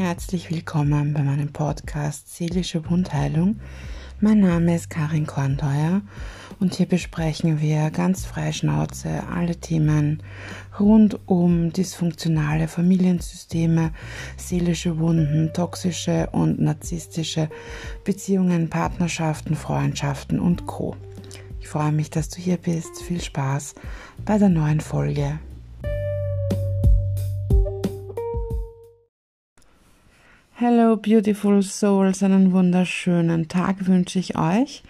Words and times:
Herzlich 0.00 0.50
willkommen 0.50 1.12
bei 1.12 1.22
meinem 1.22 1.52
Podcast 1.52 2.34
Seelische 2.34 2.88
Wundheilung. 2.88 3.60
Mein 4.18 4.40
Name 4.40 4.74
ist 4.74 4.88
Karin 4.88 5.26
Kornteuer 5.26 6.00
und 6.58 6.72
hier 6.72 6.86
besprechen 6.86 7.60
wir 7.60 7.90
ganz 7.90 8.24
frei 8.24 8.50
Schnauze 8.52 9.24
alle 9.30 9.56
Themen 9.56 10.22
rund 10.78 11.20
um 11.28 11.70
dysfunktionale 11.70 12.66
Familiensysteme, 12.66 13.92
seelische 14.38 14.98
Wunden, 14.98 15.52
toxische 15.52 16.30
und 16.32 16.58
narzisstische 16.62 17.50
Beziehungen, 18.02 18.70
Partnerschaften, 18.70 19.54
Freundschaften 19.54 20.40
und 20.40 20.64
Co. 20.64 20.96
Ich 21.60 21.68
freue 21.68 21.92
mich, 21.92 22.08
dass 22.08 22.30
du 22.30 22.40
hier 22.40 22.56
bist. 22.56 23.02
Viel 23.02 23.20
Spaß 23.20 23.74
bei 24.24 24.38
der 24.38 24.48
neuen 24.48 24.80
Folge. 24.80 25.40
Hello, 30.62 30.94
beautiful 30.94 31.62
souls, 31.62 32.22
einen 32.22 32.52
wunderschönen 32.52 33.48
Tag 33.48 33.86
wünsche 33.86 34.18
ich 34.18 34.36
euch. 34.36 34.82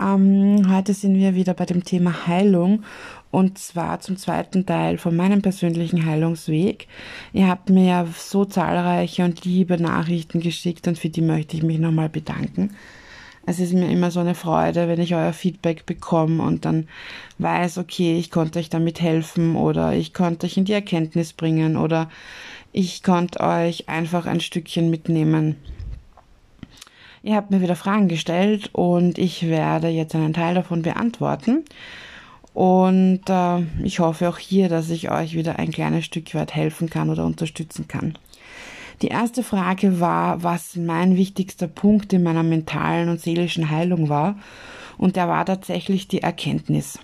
Ähm, 0.00 0.74
heute 0.74 0.94
sind 0.94 1.16
wir 1.16 1.34
wieder 1.34 1.52
bei 1.52 1.66
dem 1.66 1.84
Thema 1.84 2.26
Heilung 2.26 2.82
und 3.30 3.58
zwar 3.58 4.00
zum 4.00 4.16
zweiten 4.16 4.64
Teil 4.64 4.96
von 4.96 5.14
meinem 5.14 5.42
persönlichen 5.42 6.06
Heilungsweg. 6.06 6.88
Ihr 7.34 7.46
habt 7.46 7.68
mir 7.68 7.84
ja 7.84 8.06
so 8.16 8.46
zahlreiche 8.46 9.22
und 9.22 9.44
liebe 9.44 9.76
Nachrichten 9.76 10.40
geschickt 10.40 10.88
und 10.88 10.98
für 10.98 11.10
die 11.10 11.20
möchte 11.20 11.58
ich 11.58 11.62
mich 11.62 11.78
nochmal 11.78 12.08
bedanken. 12.08 12.70
Es 13.48 13.60
ist 13.60 13.72
mir 13.72 13.88
immer 13.88 14.10
so 14.10 14.18
eine 14.18 14.34
Freude, 14.34 14.88
wenn 14.88 15.00
ich 15.00 15.14
euer 15.14 15.32
Feedback 15.32 15.86
bekomme 15.86 16.42
und 16.42 16.64
dann 16.64 16.88
weiß, 17.38 17.78
okay, 17.78 18.18
ich 18.18 18.32
konnte 18.32 18.58
euch 18.58 18.70
damit 18.70 19.00
helfen 19.00 19.54
oder 19.54 19.94
ich 19.94 20.12
konnte 20.12 20.46
euch 20.46 20.56
in 20.56 20.64
die 20.64 20.72
Erkenntnis 20.72 21.32
bringen 21.32 21.76
oder 21.76 22.10
ich 22.72 23.04
konnte 23.04 23.40
euch 23.40 23.88
einfach 23.88 24.26
ein 24.26 24.40
Stückchen 24.40 24.90
mitnehmen. 24.90 25.54
Ihr 27.22 27.36
habt 27.36 27.52
mir 27.52 27.60
wieder 27.60 27.76
Fragen 27.76 28.08
gestellt 28.08 28.70
und 28.72 29.16
ich 29.16 29.46
werde 29.46 29.88
jetzt 29.88 30.16
einen 30.16 30.34
Teil 30.34 30.56
davon 30.56 30.82
beantworten. 30.82 31.64
Und 32.52 33.22
äh, 33.28 33.62
ich 33.84 34.00
hoffe 34.00 34.28
auch 34.28 34.38
hier, 34.38 34.68
dass 34.68 34.90
ich 34.90 35.10
euch 35.10 35.34
wieder 35.34 35.58
ein 35.58 35.70
kleines 35.70 36.04
Stück 36.04 36.34
weit 36.34 36.54
helfen 36.54 36.90
kann 36.90 37.10
oder 37.10 37.24
unterstützen 37.24 37.86
kann. 37.86 38.16
Die 39.02 39.08
erste 39.08 39.42
Frage 39.42 40.00
war, 40.00 40.42
was 40.42 40.76
mein 40.76 41.16
wichtigster 41.16 41.68
Punkt 41.68 42.12
in 42.12 42.22
meiner 42.22 42.42
mentalen 42.42 43.08
und 43.10 43.20
seelischen 43.20 43.70
Heilung 43.70 44.08
war. 44.08 44.38
Und 44.96 45.16
der 45.16 45.28
war 45.28 45.44
tatsächlich 45.44 46.08
die 46.08 46.22
Erkenntnis. 46.22 46.98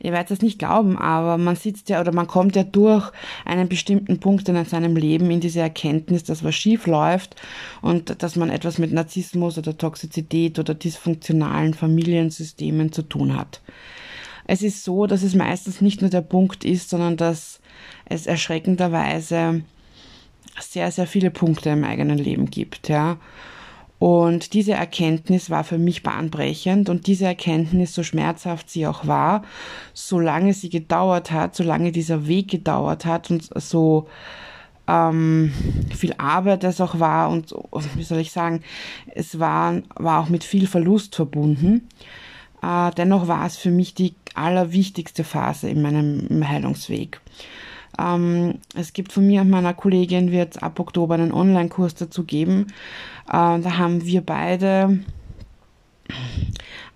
Ihr 0.00 0.12
werdet 0.12 0.32
es 0.32 0.42
nicht 0.42 0.58
glauben, 0.58 0.98
aber 0.98 1.38
man 1.38 1.54
sitzt 1.54 1.88
ja 1.88 2.00
oder 2.00 2.12
man 2.12 2.26
kommt 2.26 2.56
ja 2.56 2.64
durch 2.64 3.10
einen 3.44 3.68
bestimmten 3.68 4.18
Punkt 4.18 4.48
in 4.48 4.64
seinem 4.64 4.96
Leben 4.96 5.30
in 5.30 5.40
diese 5.40 5.60
Erkenntnis, 5.60 6.24
dass 6.24 6.42
was 6.42 6.56
schief 6.56 6.88
läuft 6.88 7.36
und 7.82 8.20
dass 8.22 8.34
man 8.34 8.50
etwas 8.50 8.78
mit 8.78 8.92
Narzissmus 8.92 9.58
oder 9.58 9.78
Toxizität 9.78 10.58
oder 10.58 10.74
dysfunktionalen 10.74 11.74
Familiensystemen 11.74 12.90
zu 12.90 13.02
tun 13.02 13.36
hat. 13.36 13.60
Es 14.44 14.62
ist 14.62 14.82
so, 14.82 15.06
dass 15.06 15.22
es 15.22 15.36
meistens 15.36 15.80
nicht 15.80 16.00
nur 16.00 16.10
der 16.10 16.20
Punkt 16.20 16.64
ist, 16.64 16.90
sondern 16.90 17.16
dass 17.16 17.60
es 18.06 18.26
erschreckenderweise 18.26 19.62
sehr, 20.60 20.90
sehr 20.90 21.06
viele 21.06 21.30
Punkte 21.30 21.70
im 21.70 21.84
eigenen 21.84 22.18
Leben 22.18 22.50
gibt, 22.50 22.88
ja. 22.88 23.18
Und 23.98 24.54
diese 24.54 24.72
Erkenntnis 24.72 25.48
war 25.48 25.62
für 25.62 25.78
mich 25.78 26.02
bahnbrechend 26.02 26.88
und 26.88 27.06
diese 27.06 27.26
Erkenntnis, 27.26 27.94
so 27.94 28.02
schmerzhaft 28.02 28.68
sie 28.68 28.84
auch 28.88 29.06
war, 29.06 29.42
solange 29.94 30.54
sie 30.54 30.70
gedauert 30.70 31.30
hat, 31.30 31.54
solange 31.54 31.92
dieser 31.92 32.26
Weg 32.26 32.48
gedauert 32.50 33.06
hat 33.06 33.30
und 33.30 33.48
so 33.54 34.08
ähm, 34.88 35.52
viel 35.96 36.14
Arbeit 36.18 36.64
es 36.64 36.80
auch 36.80 36.98
war 36.98 37.30
und 37.30 37.54
wie 37.94 38.02
soll 38.02 38.18
ich 38.18 38.32
sagen, 38.32 38.62
es 39.14 39.38
war, 39.38 39.80
war 39.94 40.20
auch 40.20 40.28
mit 40.28 40.42
viel 40.42 40.66
Verlust 40.66 41.14
verbunden. 41.14 41.88
Äh, 42.60 42.90
dennoch 42.96 43.28
war 43.28 43.46
es 43.46 43.56
für 43.56 43.70
mich 43.70 43.94
die 43.94 44.14
allerwichtigste 44.34 45.22
Phase 45.22 45.68
in 45.68 45.80
meinem 45.80 46.48
Heilungsweg. 46.48 47.20
Ähm, 48.02 48.58
es 48.74 48.92
gibt 48.92 49.12
von 49.12 49.26
mir 49.26 49.42
und 49.42 49.50
meiner 49.50 49.74
Kollegin 49.74 50.32
wird 50.32 50.62
ab 50.62 50.80
Oktober 50.80 51.14
einen 51.14 51.32
Online-Kurs 51.32 51.94
dazu 51.94 52.24
geben. 52.24 52.68
Äh, 53.28 53.60
da 53.60 53.78
haben 53.78 54.04
wir 54.04 54.22
beide 54.22 54.98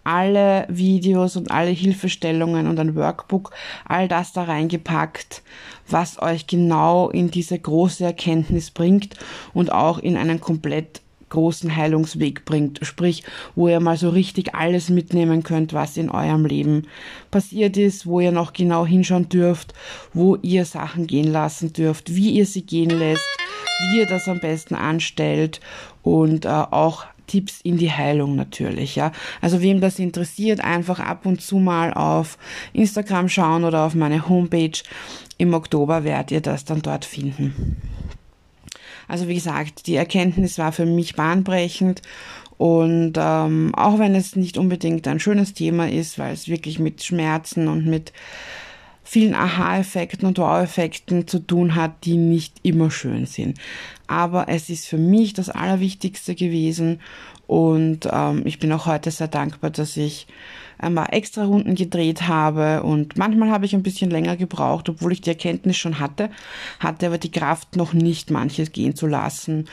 alle 0.04 0.66
Videos 0.68 1.36
und 1.36 1.50
alle 1.50 1.70
Hilfestellungen 1.70 2.68
und 2.68 2.78
ein 2.78 2.94
Workbook, 2.94 3.50
all 3.84 4.06
das 4.06 4.32
da 4.32 4.44
reingepackt, 4.44 5.42
was 5.88 6.22
euch 6.22 6.46
genau 6.46 7.10
in 7.10 7.30
diese 7.30 7.58
große 7.58 8.04
Erkenntnis 8.04 8.70
bringt 8.70 9.16
und 9.52 9.72
auch 9.72 9.98
in 9.98 10.16
einen 10.16 10.40
komplett 10.40 11.02
großen 11.28 11.74
Heilungsweg 11.74 12.44
bringt, 12.44 12.80
sprich, 12.82 13.24
wo 13.54 13.68
ihr 13.68 13.80
mal 13.80 13.96
so 13.96 14.10
richtig 14.10 14.54
alles 14.54 14.88
mitnehmen 14.88 15.42
könnt, 15.42 15.72
was 15.72 15.96
in 15.96 16.10
eurem 16.10 16.46
Leben 16.46 16.86
passiert 17.30 17.76
ist, 17.76 18.06
wo 18.06 18.20
ihr 18.20 18.32
noch 18.32 18.52
genau 18.52 18.86
hinschauen 18.86 19.28
dürft, 19.28 19.74
wo 20.12 20.36
ihr 20.36 20.64
Sachen 20.64 21.06
gehen 21.06 21.30
lassen 21.30 21.72
dürft, 21.72 22.14
wie 22.14 22.30
ihr 22.30 22.46
sie 22.46 22.62
gehen 22.62 22.90
lässt, 22.90 23.26
wie 23.80 23.98
ihr 23.98 24.06
das 24.06 24.28
am 24.28 24.40
besten 24.40 24.74
anstellt 24.74 25.60
und 26.02 26.44
äh, 26.44 26.48
auch 26.48 27.06
Tipps 27.26 27.60
in 27.60 27.76
die 27.76 27.90
Heilung 27.90 28.36
natürlich, 28.36 28.96
ja. 28.96 29.12
Also 29.40 29.60
wem 29.60 29.80
das 29.80 29.98
interessiert, 29.98 30.60
einfach 30.60 31.00
ab 31.00 31.26
und 31.26 31.40
zu 31.40 31.58
mal 31.58 31.92
auf 31.92 32.38
Instagram 32.72 33.28
schauen 33.28 33.64
oder 33.64 33.82
auf 33.82 33.94
meine 33.94 34.28
Homepage. 34.28 34.78
Im 35.38 35.54
Oktober 35.54 36.04
werdet 36.04 36.30
ihr 36.30 36.40
das 36.40 36.64
dann 36.64 36.82
dort 36.82 37.04
finden. 37.04 37.76
Also 39.08 39.28
wie 39.28 39.34
gesagt, 39.34 39.86
die 39.86 39.96
Erkenntnis 39.96 40.58
war 40.58 40.72
für 40.72 40.86
mich 40.86 41.14
bahnbrechend 41.14 42.02
und 42.58 43.14
ähm, 43.16 43.74
auch 43.74 43.98
wenn 43.98 44.14
es 44.14 44.36
nicht 44.36 44.56
unbedingt 44.58 45.06
ein 45.06 45.20
schönes 45.20 45.52
Thema 45.54 45.88
ist, 45.88 46.18
weil 46.18 46.32
es 46.32 46.48
wirklich 46.48 46.78
mit 46.78 47.04
Schmerzen 47.04 47.68
und 47.68 47.86
mit 47.86 48.12
vielen 49.04 49.34
Aha-Effekten 49.34 50.26
und 50.26 50.38
Wow-Effekten 50.38 51.28
zu 51.28 51.38
tun 51.38 51.76
hat, 51.76 52.04
die 52.04 52.16
nicht 52.16 52.56
immer 52.62 52.90
schön 52.90 53.26
sind. 53.26 53.58
Aber 54.08 54.48
es 54.48 54.68
ist 54.68 54.86
für 54.86 54.98
mich 54.98 55.32
das 55.32 55.48
Allerwichtigste 55.48 56.34
gewesen 56.34 57.00
und 57.46 58.08
ähm, 58.10 58.42
ich 58.44 58.58
bin 58.58 58.72
auch 58.72 58.86
heute 58.86 59.10
sehr 59.10 59.28
dankbar, 59.28 59.70
dass 59.70 59.96
ich 59.96 60.26
einmal 60.78 61.08
extra 61.10 61.44
Runden 61.44 61.74
gedreht 61.74 62.28
habe 62.28 62.82
und 62.82 63.16
manchmal 63.16 63.50
habe 63.50 63.64
ich 63.64 63.74
ein 63.74 63.82
bisschen 63.82 64.10
länger 64.10 64.36
gebraucht, 64.36 64.88
obwohl 64.88 65.12
ich 65.12 65.20
die 65.20 65.30
Erkenntnis 65.30 65.76
schon 65.76 65.98
hatte, 66.00 66.30
hatte 66.80 67.06
aber 67.06 67.18
die 67.18 67.30
Kraft 67.30 67.76
noch 67.76 67.92
nicht, 67.92 68.30
manches 68.30 68.72
gehen 68.72 68.94
zu 68.94 69.06
lassen 69.06 69.66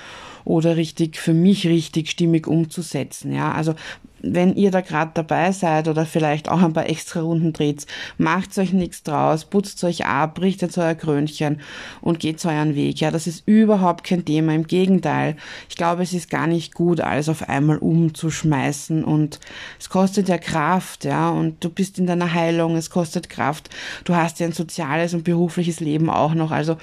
oder 0.45 0.75
richtig 0.75 1.17
für 1.17 1.33
mich 1.33 1.67
richtig 1.67 2.09
stimmig 2.09 2.47
umzusetzen. 2.47 3.33
Ja, 3.33 3.51
also 3.53 3.75
wenn 4.23 4.55
ihr 4.55 4.71
da 4.71 4.79
gerade 4.81 5.11
dabei 5.13 5.51
seid 5.51 5.89
oder 5.89 6.05
vielleicht 6.05 6.49
auch 6.49 6.61
ein 6.61 6.71
paar 6.71 6.89
extra 6.89 7.19
Runden 7.19 7.51
dreht, 7.51 7.85
macht 8.17 8.57
euch 8.57 8.71
nichts 8.71 9.03
draus, 9.03 9.43
putzt 9.43 9.83
euch 9.83 10.05
ab, 10.05 10.39
richtet 10.39 10.77
euer 10.77 10.95
Krönchen 10.95 11.59
und 11.99 12.19
geht 12.19 12.43
euren 12.45 12.73
Weg. 12.73 13.01
Ja, 13.01 13.11
das 13.11 13.27
ist 13.27 13.45
überhaupt 13.45 14.05
kein 14.05 14.23
Thema. 14.23 14.55
Im 14.55 14.65
Gegenteil, 14.65 15.35
ich 15.69 15.75
glaube, 15.75 16.03
es 16.03 16.13
ist 16.13 16.29
gar 16.29 16.47
nicht 16.47 16.73
gut, 16.73 17.01
alles 17.01 17.27
auf 17.27 17.49
einmal 17.49 17.77
umzuschmeißen 17.77 19.03
und 19.03 19.41
es 19.77 19.89
kostet 19.89 20.29
ja 20.29 20.37
Kraft, 20.37 20.92
ja, 21.01 21.29
und 21.29 21.63
du 21.63 21.69
bist 21.69 21.99
in 21.99 22.07
deiner 22.07 22.33
Heilung, 22.33 22.75
es 22.75 22.89
kostet 22.89 23.29
Kraft. 23.29 23.69
Du 24.03 24.15
hast 24.15 24.39
ja 24.39 24.47
ein 24.47 24.53
soziales 24.53 25.13
und 25.13 25.23
berufliches 25.23 25.79
Leben 25.79 26.09
auch 26.09 26.33
noch, 26.33 26.51
also 26.51 26.77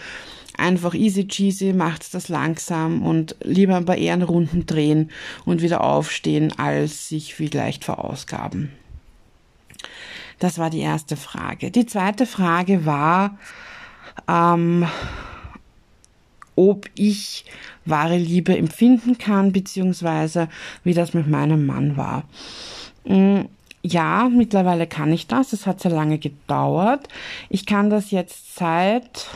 einfach 0.57 0.95
easy 0.95 1.27
cheesy, 1.27 1.73
macht 1.73 2.15
das 2.15 2.29
langsam 2.29 3.03
und 3.03 3.37
lieber 3.43 3.77
ein 3.77 3.87
paar 3.87 3.97
Ehrenrunden 3.97 4.67
drehen 4.67 5.11
und 5.45 5.63
wieder 5.63 5.83
aufstehen, 5.83 6.53
als 6.59 7.09
sich 7.09 7.35
vielleicht 7.35 7.85
verausgaben. 7.85 8.71
Das 10.39 10.59
war 10.59 10.71
die 10.71 10.81
erste 10.81 11.17
Frage. 11.17 11.71
Die 11.71 11.87
zweite 11.87 12.27
Frage 12.27 12.87
war, 12.87 13.39
ähm, 14.29 14.87
ob 16.57 16.87
ich 16.95 17.45
wahre 17.85 18.17
Liebe 18.17 18.57
empfinden 18.57 19.19
kann, 19.19 19.53
beziehungsweise 19.53 20.49
wie 20.85 20.95
das 20.95 21.15
mit 21.15 21.29
meinem 21.29 21.67
Mann 21.67 21.97
war. 21.97 22.25
Ja, 23.83 24.29
mittlerweile 24.29 24.87
kann 24.87 25.13
ich 25.13 25.27
das. 25.27 25.53
Es 25.53 25.67
hat 25.67 25.81
sehr 25.81 25.91
lange 25.91 26.19
gedauert. 26.19 27.09
Ich 27.49 27.65
kann 27.65 27.89
das 27.89 28.11
jetzt 28.11 28.57
seit 28.57 29.29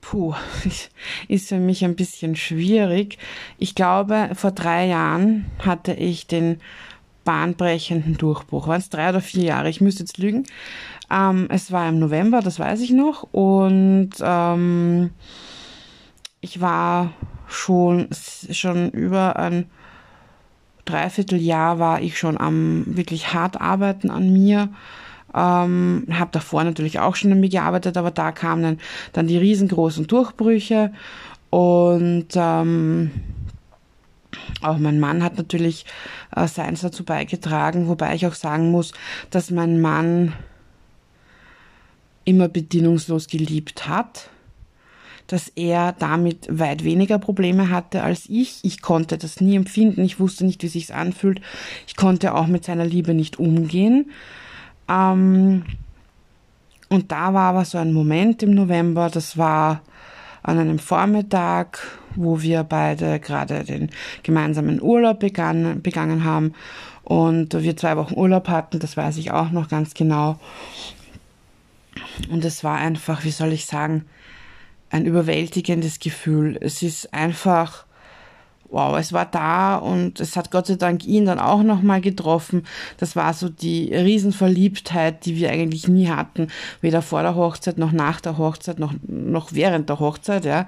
puh, 0.00 0.34
ist 1.28 1.48
für 1.48 1.58
mich 1.58 1.84
ein 1.84 1.96
bisschen 1.96 2.36
schwierig. 2.36 3.18
Ich 3.58 3.74
glaube, 3.74 4.30
vor 4.34 4.52
drei 4.52 4.86
Jahren 4.86 5.46
hatte 5.58 5.92
ich 5.92 6.26
den 6.26 6.60
bahnbrechenden 7.24 8.16
Durchbruch. 8.18 8.68
Waren 8.68 8.80
es 8.80 8.90
drei 8.90 9.08
oder 9.08 9.20
vier 9.20 9.44
Jahre? 9.44 9.70
Ich 9.70 9.80
müsste 9.80 10.02
jetzt 10.02 10.18
lügen. 10.18 10.44
Ähm, 11.10 11.48
es 11.50 11.72
war 11.72 11.88
im 11.88 11.98
November, 11.98 12.40
das 12.40 12.58
weiß 12.58 12.80
ich 12.80 12.90
noch. 12.90 13.24
Und 13.32 14.10
ähm, 14.20 15.10
ich 16.40 16.60
war 16.60 17.12
schon, 17.48 18.08
schon 18.50 18.90
über 18.90 19.36
ein 19.36 19.66
Dreivierteljahr 20.84 21.78
war 21.78 22.00
ich 22.00 22.18
schon 22.18 22.38
am 22.38 22.84
wirklich 22.86 23.32
hart 23.32 23.60
arbeiten 23.60 24.10
an 24.10 24.32
mir. 24.32 24.68
Ähm, 25.34 26.06
habe 26.12 26.30
davor 26.32 26.62
natürlich 26.62 27.00
auch 27.00 27.16
schon 27.16 27.32
an 27.32 27.40
mir 27.40 27.48
gearbeitet, 27.48 27.96
aber 27.96 28.10
da 28.10 28.30
kamen 28.30 28.62
dann, 28.62 28.78
dann 29.12 29.26
die 29.26 29.38
riesengroßen 29.38 30.06
Durchbrüche. 30.06 30.92
Und 31.50 32.28
ähm, 32.34 33.10
auch 34.62 34.78
mein 34.78 35.00
Mann 35.00 35.22
hat 35.22 35.36
natürlich 35.36 35.86
äh, 36.34 36.46
seins 36.46 36.80
dazu 36.80 37.04
beigetragen, 37.04 37.88
wobei 37.88 38.14
ich 38.14 38.26
auch 38.26 38.34
sagen 38.34 38.70
muss, 38.70 38.92
dass 39.30 39.50
mein 39.50 39.80
Mann 39.80 40.32
immer 42.24 42.48
bedienungslos 42.48 43.28
geliebt 43.28 43.88
hat, 43.88 44.30
dass 45.26 45.48
er 45.48 45.94
damit 45.98 46.46
weit 46.50 46.84
weniger 46.84 47.18
Probleme 47.18 47.70
hatte 47.70 48.02
als 48.02 48.26
ich. 48.28 48.60
Ich 48.62 48.82
konnte 48.82 49.18
das 49.18 49.40
nie 49.40 49.56
empfinden, 49.56 50.04
ich 50.04 50.20
wusste 50.20 50.44
nicht, 50.44 50.62
wie 50.62 50.68
sich's 50.68 50.90
anfühlt. 50.90 51.40
Ich 51.86 51.96
konnte 51.96 52.34
auch 52.34 52.46
mit 52.46 52.64
seiner 52.64 52.84
Liebe 52.84 53.14
nicht 53.14 53.38
umgehen. 53.38 54.10
Ähm, 54.88 55.64
und 56.90 57.10
da 57.10 57.32
war 57.32 57.50
aber 57.50 57.64
so 57.64 57.78
ein 57.78 57.92
Moment 57.92 58.42
im 58.42 58.54
November, 58.54 59.10
das 59.10 59.38
war 59.38 59.80
an 60.42 60.58
einem 60.58 60.78
Vormittag, 60.78 61.78
wo 62.14 62.42
wir 62.42 62.62
beide 62.64 63.18
gerade 63.18 63.64
den 63.64 63.90
gemeinsamen 64.22 64.80
Urlaub 64.80 65.20
begann, 65.20 65.80
begangen 65.80 66.24
haben 66.24 66.52
und 67.02 67.54
wir 67.54 67.76
zwei 67.76 67.96
Wochen 67.96 68.14
Urlaub 68.14 68.48
hatten, 68.48 68.78
das 68.78 68.96
weiß 68.96 69.16
ich 69.16 69.30
auch 69.30 69.50
noch 69.50 69.68
ganz 69.68 69.94
genau. 69.94 70.38
Und 72.30 72.44
es 72.44 72.62
war 72.62 72.76
einfach, 72.76 73.24
wie 73.24 73.30
soll 73.30 73.52
ich 73.52 73.66
sagen, 73.66 74.04
ein 74.90 75.06
überwältigendes 75.06 75.98
Gefühl. 75.98 76.58
Es 76.60 76.82
ist 76.82 77.12
einfach, 77.12 77.83
wow, 78.74 78.98
es 78.98 79.12
war 79.12 79.24
da 79.24 79.76
und 79.76 80.18
es 80.18 80.36
hat 80.36 80.50
Gott 80.50 80.66
sei 80.66 80.74
Dank 80.74 81.06
ihn 81.06 81.26
dann 81.26 81.38
auch 81.38 81.62
nochmal 81.62 82.00
getroffen. 82.00 82.64
Das 82.98 83.14
war 83.14 83.32
so 83.32 83.48
die 83.48 83.94
Riesenverliebtheit, 83.94 85.24
die 85.24 85.36
wir 85.36 85.50
eigentlich 85.50 85.86
nie 85.86 86.08
hatten, 86.08 86.48
weder 86.80 87.00
vor 87.00 87.22
der 87.22 87.36
Hochzeit 87.36 87.78
noch 87.78 87.92
nach 87.92 88.20
der 88.20 88.36
Hochzeit 88.36 88.80
noch, 88.80 88.92
noch 89.06 89.52
während 89.52 89.88
der 89.88 90.00
Hochzeit, 90.00 90.44
ja. 90.44 90.66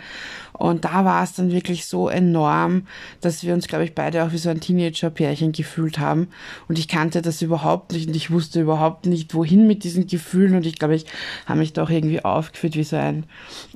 Und 0.52 0.84
da 0.86 1.04
war 1.04 1.22
es 1.22 1.34
dann 1.34 1.52
wirklich 1.52 1.86
so 1.86 2.08
enorm, 2.08 2.86
dass 3.20 3.42
wir 3.42 3.52
uns, 3.52 3.68
glaube 3.68 3.84
ich, 3.84 3.94
beide 3.94 4.24
auch 4.24 4.32
wie 4.32 4.38
so 4.38 4.48
ein 4.48 4.60
Teenager-Pärchen 4.60 5.52
gefühlt 5.52 5.98
haben. 5.98 6.28
Und 6.66 6.78
ich 6.78 6.88
kannte 6.88 7.20
das 7.20 7.42
überhaupt 7.42 7.92
nicht 7.92 8.08
und 8.08 8.16
ich 8.16 8.30
wusste 8.30 8.62
überhaupt 8.62 9.06
nicht, 9.06 9.34
wohin 9.34 9.66
mit 9.66 9.84
diesen 9.84 10.06
Gefühlen. 10.06 10.54
Und 10.56 10.64
ich 10.64 10.78
glaube, 10.78 10.94
ich 10.94 11.04
habe 11.44 11.58
mich 11.58 11.74
doch 11.74 11.90
irgendwie 11.90 12.24
aufgeführt 12.24 12.76
wie 12.76 12.84
so 12.84 12.96
ein 12.96 13.26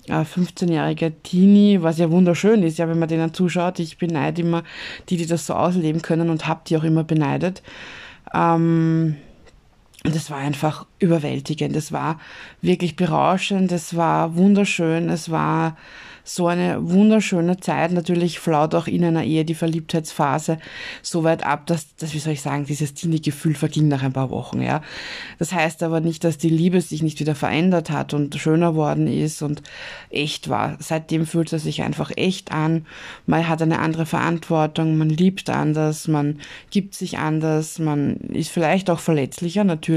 äh, 0.07 0.23
15-jähriger 0.23 1.13
Teenie, 1.23 1.83
was 1.83 1.99
ja 1.99 2.11
wunderschön 2.11 2.63
ist, 2.63 2.79
ja, 2.79 2.89
wenn 2.89 2.99
man 2.99 3.09
denen 3.09 3.35
zuschaut. 3.35 3.79
Ich 3.79 3.99
beneide 4.21 4.43
immer 4.43 4.63
die, 5.09 5.17
die 5.17 5.27
das 5.27 5.47
so 5.47 5.55
ausleben 5.55 6.03
können 6.03 6.31
und 6.31 6.47
habe 6.47 6.61
die 6.67 6.77
auch 6.77 6.85
immer 6.85 7.05
beneidet. 7.05 7.63
Ähm, 8.35 9.17
und 10.05 10.17
es 10.17 10.31
war 10.31 10.39
einfach 10.39 10.87
überwältigend. 10.99 11.77
Es 11.77 11.93
war 11.93 12.19
wirklich 12.63 12.97
berauschend. 12.97 13.71
Es 13.71 13.97
war 13.97 14.35
wunderschön. 14.35 15.11
Es 15.11 15.31
war 15.31 15.77
so 16.25 16.47
eine 16.47 16.89
wunderschöne 16.89 17.59
Zeit. 17.59 17.93
Natürlich 17.93 18.39
flaut 18.39 18.75
auch 18.75 18.87
in 18.87 19.05
einer 19.05 19.25
Ehe 19.25 19.45
die 19.45 19.55
Verliebtheitsphase 19.55 20.59
so 21.03 21.25
weit 21.25 21.45
ab, 21.45 21.67
dass, 21.67 21.95
dass 21.97 22.15
wie 22.15 22.19
soll 22.19 22.35
ich 22.35 22.43
sagen, 22.43 22.67
dieses 22.67 22.95
Teenie-Gefühl 22.95 23.55
verging 23.55 23.89
nach 23.89 24.03
ein 24.03 24.13
paar 24.13 24.31
Wochen, 24.31 24.63
ja. 24.63 24.83
Das 25.39 25.53
heißt 25.53 25.83
aber 25.83 26.01
nicht, 26.01 26.25
dass 26.25 26.39
die 26.39 26.49
Liebe 26.49 26.81
sich 26.81 27.03
nicht 27.03 27.21
wieder 27.21 27.35
verändert 27.35 27.91
hat 27.91 28.15
und 28.15 28.35
schöner 28.37 28.75
worden 28.75 29.07
ist 29.07 29.43
und 29.43 29.63
echt 30.11 30.49
war. 30.49 30.77
Seitdem 30.79 31.27
fühlt 31.27 31.53
es 31.53 31.65
sich 31.65 31.83
einfach 31.83 32.13
echt 32.17 32.53
an. 32.53 32.87
Man 33.27 33.49
hat 33.49 33.63
eine 33.63 33.81
andere 33.81 34.07
Verantwortung, 34.07 34.99
man 34.99 35.09
liebt 35.09 35.51
anders, 35.51 36.07
man 36.07 36.39
gibt 36.71 36.95
sich 36.95 37.19
anders, 37.19 37.79
man 37.79 38.17
ist 38.17 38.51
vielleicht 38.51 38.91
auch 38.91 39.01
verletzlicher, 39.01 39.65
natürlich. 39.65 39.90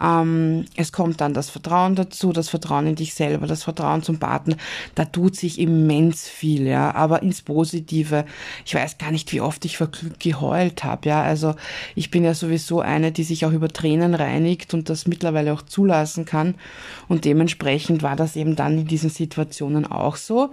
Ähm, 0.00 0.64
es 0.76 0.92
kommt 0.92 1.20
dann 1.20 1.34
das 1.34 1.50
Vertrauen 1.50 1.94
dazu, 1.94 2.32
das 2.32 2.48
Vertrauen 2.48 2.86
in 2.86 2.94
dich 2.94 3.14
selber, 3.14 3.46
das 3.46 3.64
Vertrauen 3.64 4.02
zum 4.02 4.18
Partner. 4.18 4.56
Da 4.94 5.04
tut 5.04 5.36
sich 5.36 5.58
immens 5.58 6.28
viel, 6.28 6.66
ja, 6.66 6.94
aber 6.94 7.22
ins 7.22 7.42
Positive. 7.42 8.24
Ich 8.64 8.74
weiß 8.74 8.98
gar 8.98 9.10
nicht, 9.10 9.32
wie 9.32 9.40
oft 9.40 9.64
ich 9.64 9.76
vor 9.78 9.88
Glück 9.88 10.20
geheult 10.20 10.84
habe, 10.84 11.08
ja. 11.08 11.22
Also 11.22 11.54
ich 11.94 12.10
bin 12.10 12.24
ja 12.24 12.34
sowieso 12.34 12.80
eine, 12.80 13.12
die 13.12 13.24
sich 13.24 13.44
auch 13.44 13.52
über 13.52 13.68
Tränen 13.68 14.14
reinigt 14.14 14.74
und 14.74 14.88
das 14.88 15.06
mittlerweile 15.06 15.52
auch 15.52 15.62
zulassen 15.62 16.24
kann. 16.24 16.54
Und 17.08 17.24
dementsprechend 17.24 18.02
war 18.02 18.16
das 18.16 18.36
eben 18.36 18.56
dann 18.56 18.78
in 18.78 18.86
diesen 18.86 19.10
Situationen 19.10 19.86
auch 19.86 20.16
so. 20.16 20.50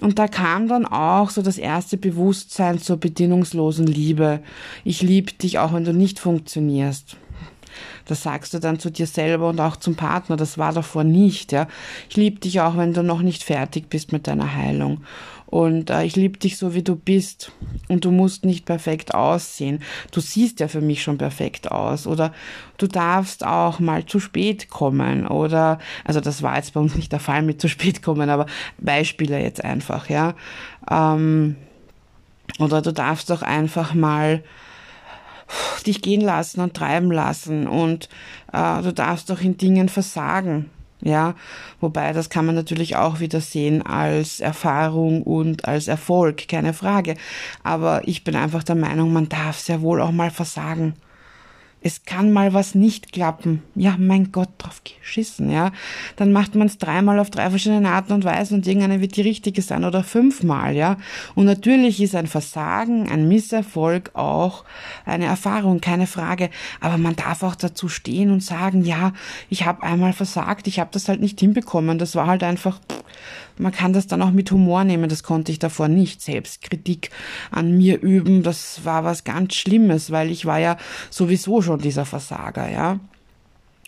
Und 0.00 0.18
da 0.18 0.28
kam 0.28 0.68
dann 0.68 0.86
auch 0.86 1.30
so 1.30 1.42
das 1.42 1.58
erste 1.58 1.96
Bewusstsein 1.96 2.78
zur 2.78 2.98
bedingungslosen 2.98 3.86
Liebe. 3.86 4.40
Ich 4.84 5.02
liebe 5.02 5.32
dich 5.32 5.58
auch, 5.58 5.72
wenn 5.72 5.84
du 5.84 5.92
nicht 5.92 6.18
funktionierst. 6.18 7.16
Das 8.04 8.22
sagst 8.22 8.54
du 8.54 8.58
dann 8.58 8.78
zu 8.78 8.90
dir 8.90 9.06
selber 9.06 9.48
und 9.48 9.60
auch 9.60 9.76
zum 9.76 9.96
Partner. 9.96 10.36
Das 10.36 10.58
war 10.58 10.72
davor 10.72 11.04
nicht, 11.04 11.52
ja. 11.52 11.66
Ich 12.08 12.16
liebe 12.16 12.40
dich 12.40 12.60
auch, 12.60 12.76
wenn 12.76 12.94
du 12.94 13.02
noch 13.02 13.22
nicht 13.22 13.42
fertig 13.42 13.88
bist 13.88 14.12
mit 14.12 14.26
deiner 14.26 14.54
Heilung. 14.54 15.02
Und 15.46 15.90
äh, 15.90 16.04
ich 16.04 16.16
liebe 16.16 16.38
dich 16.38 16.58
so, 16.58 16.74
wie 16.74 16.82
du 16.82 16.96
bist. 16.96 17.52
Und 17.88 18.04
du 18.04 18.10
musst 18.10 18.44
nicht 18.44 18.66
perfekt 18.66 19.14
aussehen. 19.14 19.80
Du 20.10 20.20
siehst 20.20 20.60
ja 20.60 20.68
für 20.68 20.80
mich 20.80 21.02
schon 21.02 21.18
perfekt 21.18 21.70
aus. 21.70 22.06
Oder 22.06 22.32
du 22.78 22.86
darfst 22.86 23.46
auch 23.46 23.78
mal 23.78 24.04
zu 24.04 24.18
spät 24.18 24.68
kommen. 24.70 25.26
Oder, 25.26 25.78
also 26.04 26.20
das 26.20 26.42
war 26.42 26.56
jetzt 26.56 26.74
bei 26.74 26.80
uns 26.80 26.96
nicht 26.96 27.12
der 27.12 27.20
Fall 27.20 27.42
mit 27.42 27.60
zu 27.60 27.68
spät 27.68 28.02
kommen, 28.02 28.28
aber 28.28 28.46
Beispiele 28.78 29.40
jetzt 29.40 29.64
einfach, 29.64 30.10
ja. 30.10 30.34
Ähm, 30.90 31.56
oder 32.58 32.82
du 32.82 32.92
darfst 32.92 33.30
auch 33.30 33.42
einfach 33.42 33.94
mal 33.94 34.42
dich 35.86 36.02
gehen 36.02 36.20
lassen 36.20 36.60
und 36.60 36.74
treiben 36.74 37.10
lassen 37.10 37.66
und 37.66 38.08
äh, 38.52 38.82
du 38.82 38.92
darfst 38.92 39.30
doch 39.30 39.40
in 39.40 39.56
Dingen 39.56 39.88
versagen. 39.88 40.70
Ja, 41.02 41.34
wobei 41.78 42.14
das 42.14 42.30
kann 42.30 42.46
man 42.46 42.54
natürlich 42.54 42.96
auch 42.96 43.20
wieder 43.20 43.42
sehen 43.42 43.84
als 43.84 44.40
Erfahrung 44.40 45.22
und 45.22 45.66
als 45.66 45.88
Erfolg, 45.88 46.48
keine 46.48 46.72
Frage. 46.72 47.16
Aber 47.62 48.08
ich 48.08 48.24
bin 48.24 48.34
einfach 48.34 48.62
der 48.62 48.76
Meinung, 48.76 49.12
man 49.12 49.28
darf 49.28 49.58
sehr 49.58 49.82
wohl 49.82 50.00
auch 50.00 50.10
mal 50.10 50.30
versagen 50.30 50.94
es 51.82 52.04
kann 52.04 52.32
mal 52.32 52.52
was 52.52 52.74
nicht 52.74 53.12
klappen. 53.12 53.62
Ja, 53.74 53.96
mein 53.98 54.32
Gott, 54.32 54.48
drauf 54.58 54.82
geschissen, 54.82 55.50
ja. 55.50 55.70
Dann 56.16 56.32
macht 56.32 56.54
man 56.54 56.66
es 56.66 56.78
dreimal 56.78 57.20
auf 57.20 57.30
drei 57.30 57.50
verschiedene 57.50 57.88
Arten 57.88 58.12
und 58.12 58.24
Weisen 58.24 58.56
und 58.56 58.66
irgendeine 58.66 59.00
wird 59.00 59.16
die 59.16 59.22
richtige 59.22 59.62
sein 59.62 59.84
oder 59.84 60.02
fünfmal, 60.02 60.74
ja. 60.74 60.96
Und 61.34 61.44
natürlich 61.44 62.02
ist 62.02 62.16
ein 62.16 62.26
Versagen, 62.26 63.08
ein 63.08 63.28
Misserfolg 63.28 64.10
auch 64.14 64.64
eine 65.04 65.26
Erfahrung, 65.26 65.80
keine 65.80 66.06
Frage. 66.06 66.50
Aber 66.80 66.98
man 66.98 67.14
darf 67.14 67.42
auch 67.42 67.54
dazu 67.54 67.88
stehen 67.88 68.30
und 68.30 68.42
sagen, 68.42 68.84
ja, 68.84 69.12
ich 69.48 69.64
habe 69.64 69.84
einmal 69.84 70.12
versagt, 70.12 70.66
ich 70.66 70.80
habe 70.80 70.90
das 70.92 71.08
halt 71.08 71.20
nicht 71.20 71.38
hinbekommen. 71.38 71.98
Das 71.98 72.16
war 72.16 72.26
halt 72.26 72.42
einfach, 72.42 72.80
man 73.58 73.72
kann 73.72 73.92
das 73.92 74.06
dann 74.06 74.22
auch 74.22 74.32
mit 74.32 74.50
Humor 74.50 74.84
nehmen, 74.84 75.08
das 75.08 75.22
konnte 75.22 75.52
ich 75.52 75.58
davor 75.58 75.88
nicht. 75.88 76.20
Selbstkritik 76.22 77.10
an 77.50 77.76
mir 77.76 78.00
üben, 78.00 78.42
das 78.42 78.84
war 78.84 79.04
was 79.04 79.24
ganz 79.24 79.54
Schlimmes, 79.54 80.10
weil 80.10 80.30
ich 80.30 80.46
war 80.46 80.58
ja 80.58 80.76
sowieso 81.10 81.62
schon 81.62 81.80
dieser 81.80 82.04
Versager, 82.04 82.70
ja. 82.70 83.00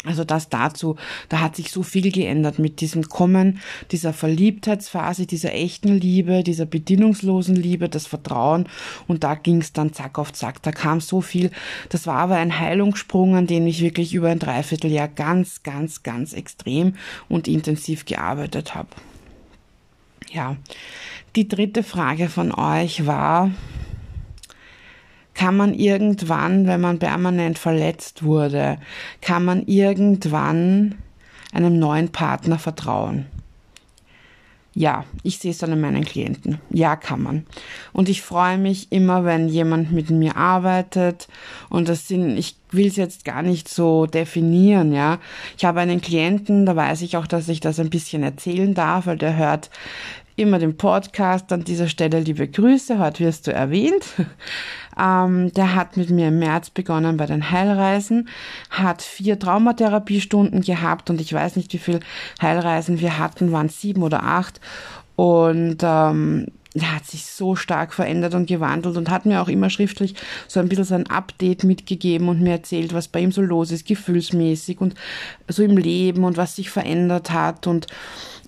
Also 0.05 0.23
das 0.23 0.49
dazu, 0.49 0.95
da 1.29 1.41
hat 1.41 1.57
sich 1.57 1.73
so 1.73 1.83
viel 1.83 2.13
geändert 2.13 2.61
mit 2.61 2.81
diesem 2.81 3.09
Kommen, 3.09 3.59
dieser 3.91 4.13
Verliebtheitsphase, 4.13 5.27
dieser 5.27 5.53
echten 5.53 5.89
Liebe, 5.89 6.45
dieser 6.45 6.67
bedienungslosen 6.67 7.57
Liebe, 7.57 7.89
das 7.89 8.07
Vertrauen 8.07 8.69
und 9.09 9.25
da 9.25 9.35
ging 9.35 9.61
es 9.61 9.73
dann 9.73 9.93
zack 9.93 10.21
auf 10.21 10.33
zack, 10.33 10.63
da 10.63 10.71
kam 10.71 11.01
so 11.01 11.21
viel. 11.21 11.51
Das 11.89 12.07
war 12.07 12.19
aber 12.19 12.37
ein 12.37 12.61
Heilungssprung, 12.61 13.35
an 13.35 13.49
dem 13.49 13.67
ich 13.67 13.81
wirklich 13.81 14.15
über 14.15 14.29
ein 14.29 14.39
Dreivierteljahr 14.39 15.09
ganz, 15.09 15.65
ganz, 15.65 16.05
ganz 16.05 16.33
extrem 16.33 16.95
und 17.29 17.49
intensiv 17.49 18.05
gearbeitet 18.05 18.77
habe. 18.77 18.91
Ja, 20.30 20.56
die 21.37 21.49
dritte 21.49 21.82
Frage 21.82 22.28
von 22.28 22.52
euch 22.52 23.06
war, 23.06 23.50
kann 25.35 25.56
man 25.56 25.73
irgendwann, 25.73 26.66
wenn 26.66 26.80
man 26.80 26.99
permanent 26.99 27.58
verletzt 27.58 28.23
wurde, 28.25 28.78
kann 29.23 29.44
man 29.44 29.66
irgendwann 29.66 30.97
einem 31.52 31.78
neuen 31.78 32.11
Partner 32.11 32.58
vertrauen? 32.58 33.26
Ja, 34.78 35.06
ich 35.25 35.38
sehe 35.38 35.50
es 35.50 35.58
dann 35.58 35.73
in 35.73 35.80
meinen 35.80 36.04
Klienten. 36.04 36.61
Ja, 36.70 36.94
kann 36.94 37.20
man. 37.20 37.47
Und 37.92 38.08
ich 38.08 38.23
freue 38.23 38.58
mich 38.58 38.92
immer, 38.92 39.25
wenn 39.25 39.49
jemand 39.49 39.90
mit 39.90 40.11
mir 40.11 40.37
arbeitet. 40.37 41.26
Und 41.68 41.88
das 41.88 42.06
sind, 42.06 42.37
ich 42.37 42.54
will 42.70 42.87
es 42.87 42.94
jetzt 42.94 43.25
gar 43.25 43.42
nicht 43.42 43.66
so 43.66 44.06
definieren, 44.06 44.92
ja. 44.92 45.18
Ich 45.56 45.64
habe 45.64 45.80
einen 45.80 46.00
Klienten, 46.00 46.64
da 46.64 46.76
weiß 46.76 47.02
ich 47.02 47.16
auch, 47.16 47.26
dass 47.26 47.49
ich 47.49 47.58
das 47.58 47.80
ein 47.80 47.90
bisschen 47.90 48.23
erzählen 48.23 48.73
darf, 48.73 49.06
weil 49.06 49.18
der 49.18 49.37
hört 49.37 49.68
immer 50.38 50.59
den 50.59 50.76
Podcast. 50.76 51.52
An 51.52 51.64
dieser 51.64 51.88
Stelle 51.88 52.21
liebe 52.21 52.49
Grüße, 52.49 52.99
heute 52.99 53.25
wirst 53.25 53.47
du 53.47 53.52
erwähnt. 53.52 54.04
Ähm, 55.00 55.52
der 55.52 55.76
hat 55.76 55.97
mit 55.97 56.11
mir 56.11 56.26
im 56.26 56.40
März 56.40 56.71
begonnen 56.71 57.18
bei 57.18 57.26
den 57.26 57.52
Heilreisen, 57.52 58.28
hat 58.68 59.00
vier 59.00 59.38
Traumatherapiestunden 59.38 60.61
gehabt 60.61 61.09
und 61.09 61.21
ich 61.21 61.33
weiß 61.33 61.54
nicht, 61.54 61.73
wie 61.73 61.78
viel 61.78 62.00
Heilreisen 62.42 62.99
wir 62.99 63.16
hatten, 63.16 63.52
waren 63.52 63.68
sieben 63.68 64.02
oder 64.02 64.25
acht. 64.25 64.61
Und 65.14 65.78
ähm, 65.85 66.49
er 66.82 66.97
hat 66.97 67.06
sich 67.06 67.26
so 67.26 67.56
stark 67.56 67.92
verändert 67.92 68.35
und 68.35 68.47
gewandelt 68.47 68.97
und 68.97 69.11
hat 69.11 69.26
mir 69.26 69.40
auch 69.42 69.49
immer 69.49 69.70
schriftlich 69.70 70.14
so 70.47 70.61
ein 70.61 70.68
bisschen 70.68 70.85
so 70.85 70.94
ein 70.94 71.06
Update 71.08 71.64
mitgegeben 71.64 72.28
und 72.28 72.40
mir 72.40 72.52
erzählt, 72.52 72.92
was 72.92 73.08
bei 73.08 73.20
ihm 73.20 73.32
so 73.32 73.42
los 73.42 73.70
ist, 73.70 73.87
gefühlsmäßig 73.87 74.80
und 74.80 74.94
so 75.49 75.62
im 75.62 75.76
Leben 75.76 76.25
und 76.25 76.37
was 76.37 76.56
sich 76.56 76.70
verändert 76.70 77.30
hat. 77.30 77.66
Und 77.66 77.87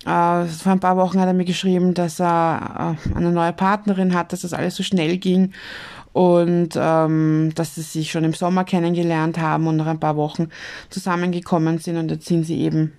äh, 0.05 0.45
vor 0.45 0.71
ein 0.71 0.79
paar 0.79 0.97
Wochen 0.97 1.19
hat 1.19 1.27
er 1.27 1.33
mir 1.33 1.45
geschrieben, 1.45 1.93
dass 1.93 2.19
er 2.19 2.97
äh, 3.13 3.15
eine 3.15 3.31
neue 3.31 3.53
Partnerin 3.53 4.13
hat, 4.13 4.33
dass 4.33 4.41
das 4.41 4.53
alles 4.53 4.75
so 4.75 4.83
schnell 4.83 5.17
ging 5.17 5.53
und 6.13 6.69
ähm, 6.75 7.51
dass 7.55 7.75
sie 7.75 7.81
sich 7.81 8.11
schon 8.11 8.23
im 8.23 8.33
Sommer 8.33 8.63
kennengelernt 8.63 9.37
haben 9.37 9.67
und 9.67 9.77
nach 9.77 9.87
ein 9.87 9.99
paar 9.99 10.17
Wochen 10.17 10.49
zusammengekommen 10.89 11.77
sind 11.77 11.97
und 11.97 12.11
jetzt 12.11 12.25
sind 12.25 12.43
sie 12.43 12.61
eben 12.61 12.93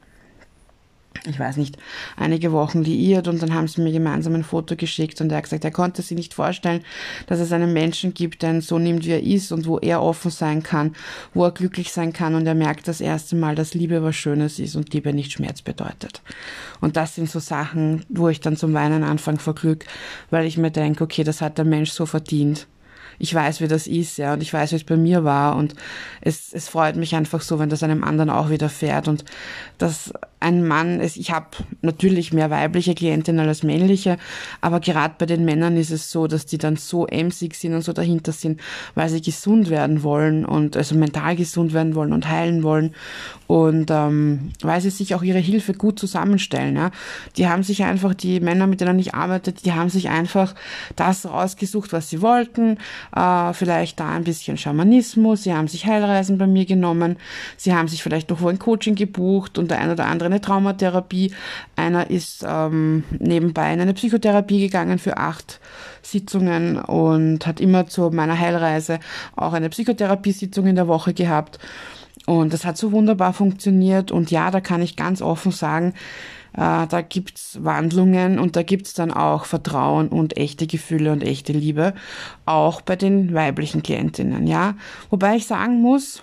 ich 1.26 1.38
weiß 1.38 1.56
nicht, 1.56 1.76
einige 2.16 2.52
Wochen 2.52 2.82
liiert 2.82 3.28
und 3.28 3.42
dann 3.42 3.54
haben 3.54 3.68
sie 3.68 3.80
mir 3.80 3.92
gemeinsam 3.92 4.34
ein 4.34 4.44
Foto 4.44 4.76
geschickt 4.76 5.20
und 5.20 5.30
er 5.30 5.38
hat 5.38 5.44
gesagt, 5.44 5.64
er 5.64 5.70
konnte 5.70 6.02
sich 6.02 6.16
nicht 6.16 6.34
vorstellen, 6.34 6.82
dass 7.26 7.40
es 7.40 7.52
einen 7.52 7.72
Menschen 7.72 8.14
gibt, 8.14 8.42
der 8.42 8.50
ihn 8.50 8.60
so 8.60 8.78
nimmt, 8.78 9.04
wie 9.04 9.12
er 9.12 9.22
ist 9.22 9.52
und 9.52 9.66
wo 9.66 9.78
er 9.78 10.02
offen 10.02 10.30
sein 10.30 10.62
kann, 10.62 10.94
wo 11.34 11.44
er 11.44 11.52
glücklich 11.52 11.92
sein 11.92 12.12
kann 12.12 12.34
und 12.34 12.46
er 12.46 12.54
merkt 12.54 12.88
das 12.88 13.00
erste 13.00 13.36
Mal, 13.36 13.54
dass 13.54 13.74
Liebe 13.74 14.02
was 14.02 14.16
Schönes 14.16 14.58
ist 14.58 14.76
und 14.76 14.92
Liebe 14.92 15.12
nicht 15.12 15.32
Schmerz 15.32 15.62
bedeutet. 15.62 16.22
Und 16.80 16.96
das 16.96 17.14
sind 17.14 17.30
so 17.30 17.38
Sachen, 17.38 18.04
wo 18.08 18.28
ich 18.28 18.40
dann 18.40 18.56
zum 18.56 18.74
Weinen 18.74 19.04
anfange 19.04 19.38
vor 19.38 19.54
Glück, 19.54 19.84
weil 20.30 20.46
ich 20.46 20.58
mir 20.58 20.70
denke, 20.70 21.04
okay, 21.04 21.24
das 21.24 21.40
hat 21.40 21.58
der 21.58 21.64
Mensch 21.64 21.90
so 21.90 22.06
verdient 22.06 22.66
ich 23.18 23.32
weiß, 23.32 23.60
wie 23.60 23.68
das 23.68 23.86
ist, 23.86 24.18
ja, 24.18 24.32
und 24.32 24.42
ich 24.42 24.52
weiß, 24.52 24.72
wie 24.72 24.76
es 24.76 24.84
bei 24.84 24.96
mir 24.96 25.22
war 25.22 25.54
und 25.54 25.74
es, 26.20 26.52
es 26.52 26.68
freut 26.68 26.96
mich 26.96 27.14
einfach 27.14 27.40
so, 27.40 27.60
wenn 27.60 27.68
das 27.68 27.84
einem 27.84 28.02
anderen 28.02 28.30
auch 28.30 28.50
widerfährt 28.50 29.06
und 29.06 29.24
dass 29.78 30.12
ein 30.42 30.66
Mann 30.66 31.00
ich 31.00 31.30
habe 31.30 31.46
natürlich 31.80 32.32
mehr 32.32 32.50
weibliche 32.50 32.94
Klientinnen 32.94 33.46
als 33.46 33.62
männliche, 33.62 34.18
aber 34.60 34.80
gerade 34.80 35.14
bei 35.18 35.26
den 35.26 35.44
Männern 35.44 35.76
ist 35.76 35.90
es 35.90 36.10
so, 36.10 36.26
dass 36.26 36.46
die 36.46 36.58
dann 36.58 36.76
so 36.76 37.06
emsig 37.06 37.54
sind 37.54 37.74
und 37.74 37.82
so 37.82 37.92
dahinter 37.92 38.32
sind, 38.32 38.60
weil 38.94 39.08
sie 39.08 39.22
gesund 39.22 39.70
werden 39.70 40.02
wollen 40.02 40.44
und 40.44 40.76
also 40.76 40.94
mental 40.94 41.36
gesund 41.36 41.72
werden 41.72 41.94
wollen 41.94 42.12
und 42.12 42.28
heilen 42.28 42.62
wollen 42.62 42.94
und 43.46 43.90
ähm, 43.90 44.50
weil 44.62 44.80
sie 44.80 44.90
sich 44.90 45.14
auch 45.14 45.22
ihre 45.22 45.38
Hilfe 45.38 45.74
gut 45.74 45.98
zusammenstellen. 45.98 46.76
Ja. 46.76 46.90
Die 47.36 47.48
haben 47.48 47.62
sich 47.62 47.84
einfach, 47.84 48.14
die 48.14 48.40
Männer, 48.40 48.66
mit 48.66 48.80
denen 48.80 48.98
ich 48.98 49.14
arbeite, 49.14 49.52
die 49.52 49.72
haben 49.72 49.90
sich 49.90 50.08
einfach 50.08 50.54
das 50.96 51.26
rausgesucht, 51.26 51.92
was 51.92 52.10
sie 52.10 52.22
wollten, 52.22 52.78
äh, 53.14 53.52
vielleicht 53.52 54.00
da 54.00 54.10
ein 54.10 54.24
bisschen 54.24 54.56
Schamanismus, 54.56 55.42
sie 55.44 55.52
haben 55.52 55.68
sich 55.68 55.86
Heilreisen 55.86 56.38
bei 56.38 56.46
mir 56.46 56.64
genommen, 56.64 57.16
sie 57.56 57.74
haben 57.74 57.88
sich 57.88 58.02
vielleicht 58.02 58.30
noch 58.30 58.40
wo 58.40 58.48
ein 58.48 58.58
Coaching 58.58 58.94
gebucht 58.94 59.58
und 59.58 59.70
der 59.70 59.78
ein 59.78 59.90
oder 59.90 60.06
andere 60.06 60.30
eine 60.32 60.40
Traumatherapie. 60.40 61.32
Einer 61.76 62.10
ist 62.10 62.44
ähm, 62.46 63.04
nebenbei 63.18 63.72
in 63.72 63.80
eine 63.80 63.94
Psychotherapie 63.94 64.60
gegangen 64.60 64.98
für 64.98 65.16
acht 65.16 65.60
Sitzungen 66.02 66.78
und 66.78 67.46
hat 67.46 67.60
immer 67.60 67.86
zu 67.86 68.10
meiner 68.10 68.38
Heilreise 68.38 68.98
auch 69.36 69.52
eine 69.52 69.68
Psychotherapiesitzung 69.68 70.66
in 70.66 70.76
der 70.76 70.88
Woche 70.88 71.14
gehabt. 71.14 71.58
Und 72.26 72.52
das 72.52 72.64
hat 72.64 72.76
so 72.76 72.92
wunderbar 72.92 73.32
funktioniert. 73.32 74.10
Und 74.10 74.30
ja, 74.30 74.50
da 74.50 74.60
kann 74.60 74.82
ich 74.82 74.96
ganz 74.96 75.22
offen 75.22 75.52
sagen, 75.52 75.94
äh, 76.54 76.86
da 76.86 77.00
gibt's 77.00 77.58
Wandlungen 77.62 78.38
und 78.38 78.56
da 78.56 78.62
gibt's 78.62 78.94
dann 78.94 79.10
auch 79.10 79.46
Vertrauen 79.46 80.08
und 80.08 80.36
echte 80.36 80.66
Gefühle 80.66 81.12
und 81.12 81.22
echte 81.22 81.52
Liebe, 81.52 81.94
auch 82.44 82.80
bei 82.80 82.96
den 82.96 83.32
weiblichen 83.32 83.82
Klientinnen, 83.82 84.46
ja. 84.46 84.74
Wobei 85.10 85.36
ich 85.36 85.46
sagen 85.46 85.80
muss, 85.80 86.22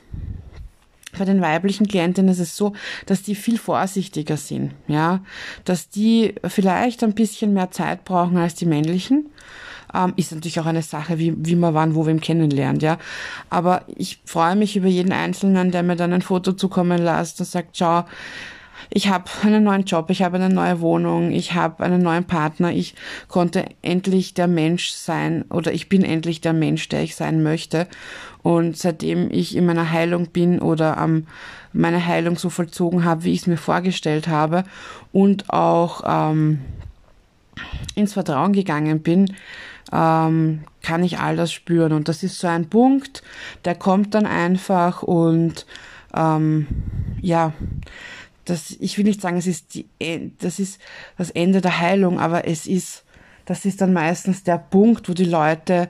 bei 1.17 1.25
den 1.25 1.41
weiblichen 1.41 1.87
Klientinnen 1.87 2.31
ist 2.31 2.39
es 2.39 2.55
so, 2.55 2.73
dass 3.05 3.21
die 3.21 3.35
viel 3.35 3.57
vorsichtiger 3.57 4.37
sind, 4.37 4.73
ja, 4.87 5.21
dass 5.65 5.89
die 5.89 6.35
vielleicht 6.47 7.03
ein 7.03 7.13
bisschen 7.13 7.53
mehr 7.53 7.71
Zeit 7.71 8.05
brauchen 8.05 8.37
als 8.37 8.55
die 8.55 8.65
männlichen. 8.65 9.29
Ähm, 9.91 10.13
ist 10.17 10.31
natürlich 10.31 10.59
auch 10.59 10.67
eine 10.67 10.83
Sache, 10.83 11.17
wie, 11.17 11.33
wie 11.35 11.55
man 11.55 11.73
wann, 11.73 11.95
wo 11.95 12.05
wem 12.05 12.21
kennenlernt, 12.21 12.83
ja. 12.83 12.99
Aber 13.49 13.85
ich 13.87 14.21
freue 14.23 14.55
mich 14.55 14.75
über 14.75 14.87
jeden 14.87 15.11
Einzelnen, 15.11 15.71
der 15.71 15.81
mir 15.81 15.95
dann 15.95 16.13
ein 16.13 16.21
Foto 16.21 16.53
zukommen 16.53 17.01
lässt 17.01 17.39
und 17.39 17.47
sagt, 17.47 17.75
schau, 17.75 18.05
ich 18.89 19.10
habe 19.10 19.25
einen 19.43 19.63
neuen 19.63 19.84
Job, 19.84 20.10
ich 20.10 20.24
habe 20.24 20.38
eine 20.38 20.53
neue 20.53 20.81
Wohnung, 20.81 21.31
ich 21.31 21.53
habe 21.53 21.84
einen 21.84 22.01
neuen 22.01 22.25
Partner, 22.25 22.72
ich 22.72 22.96
konnte 23.27 23.65
endlich 23.81 24.34
der 24.34 24.48
Mensch 24.48 24.89
sein 24.89 25.46
oder 25.50 25.72
ich 25.74 25.89
bin 25.89 26.03
endlich 26.03 26.41
der 26.41 26.53
Mensch, 26.53 26.89
der 26.89 27.03
ich 27.03 27.15
sein 27.15 27.43
möchte. 27.43 27.88
Und 28.41 28.77
seitdem 28.77 29.29
ich 29.31 29.55
in 29.55 29.65
meiner 29.65 29.91
Heilung 29.91 30.27
bin 30.27 30.60
oder 30.60 30.98
ähm, 30.98 31.27
meine 31.74 32.05
Heilung 32.05 32.38
so 32.38 32.50
vollzogen 32.50 33.03
habe, 33.03 33.25
wie 33.25 33.34
ich 33.34 33.41
es 33.41 33.48
mir 33.48 33.58
vorgestellt 33.58 34.27
habe 34.27 34.63
und 35.12 35.50
auch 35.50 36.01
ähm, 36.05 36.60
ins 37.96 38.13
Vertrauen 38.13 38.53
gegangen 38.53 39.01
bin, 39.01 39.34
ähm, 39.91 40.62
kann 40.81 41.03
ich 41.03 41.19
all 41.19 41.36
das 41.36 41.51
spüren. 41.51 41.91
Und 41.91 42.08
das 42.08 42.24
ist 42.24 42.39
so 42.39 42.48
ein 42.48 42.69
Punkt, 42.69 43.22
der 43.65 43.75
kommt 43.75 44.15
dann 44.15 44.25
einfach 44.25 45.03
und 45.03 45.65
ähm, 46.15 46.67
ja, 47.22 47.53
das, 48.46 48.72
ich 48.79 48.98
will 48.98 49.05
nicht 49.05 49.22
sagen, 49.22 49.38
es 49.38 49.48
ist 49.48 49.74
die, 49.74 49.86
e, 50.00 50.31
das 50.39 50.60
ist 50.60 50.79
das 51.17 51.29
Ende 51.29 51.62
der 51.62 51.79
Heilung, 51.79 52.19
aber 52.19 52.48
es 52.48 52.67
ist, 52.67 53.03
das 53.46 53.65
ist 53.65 53.81
dann 53.81 53.93
meistens 53.93 54.43
der 54.43 54.58
Punkt, 54.58 55.10
wo 55.10 55.13
die 55.13 55.25
Leute 55.25 55.89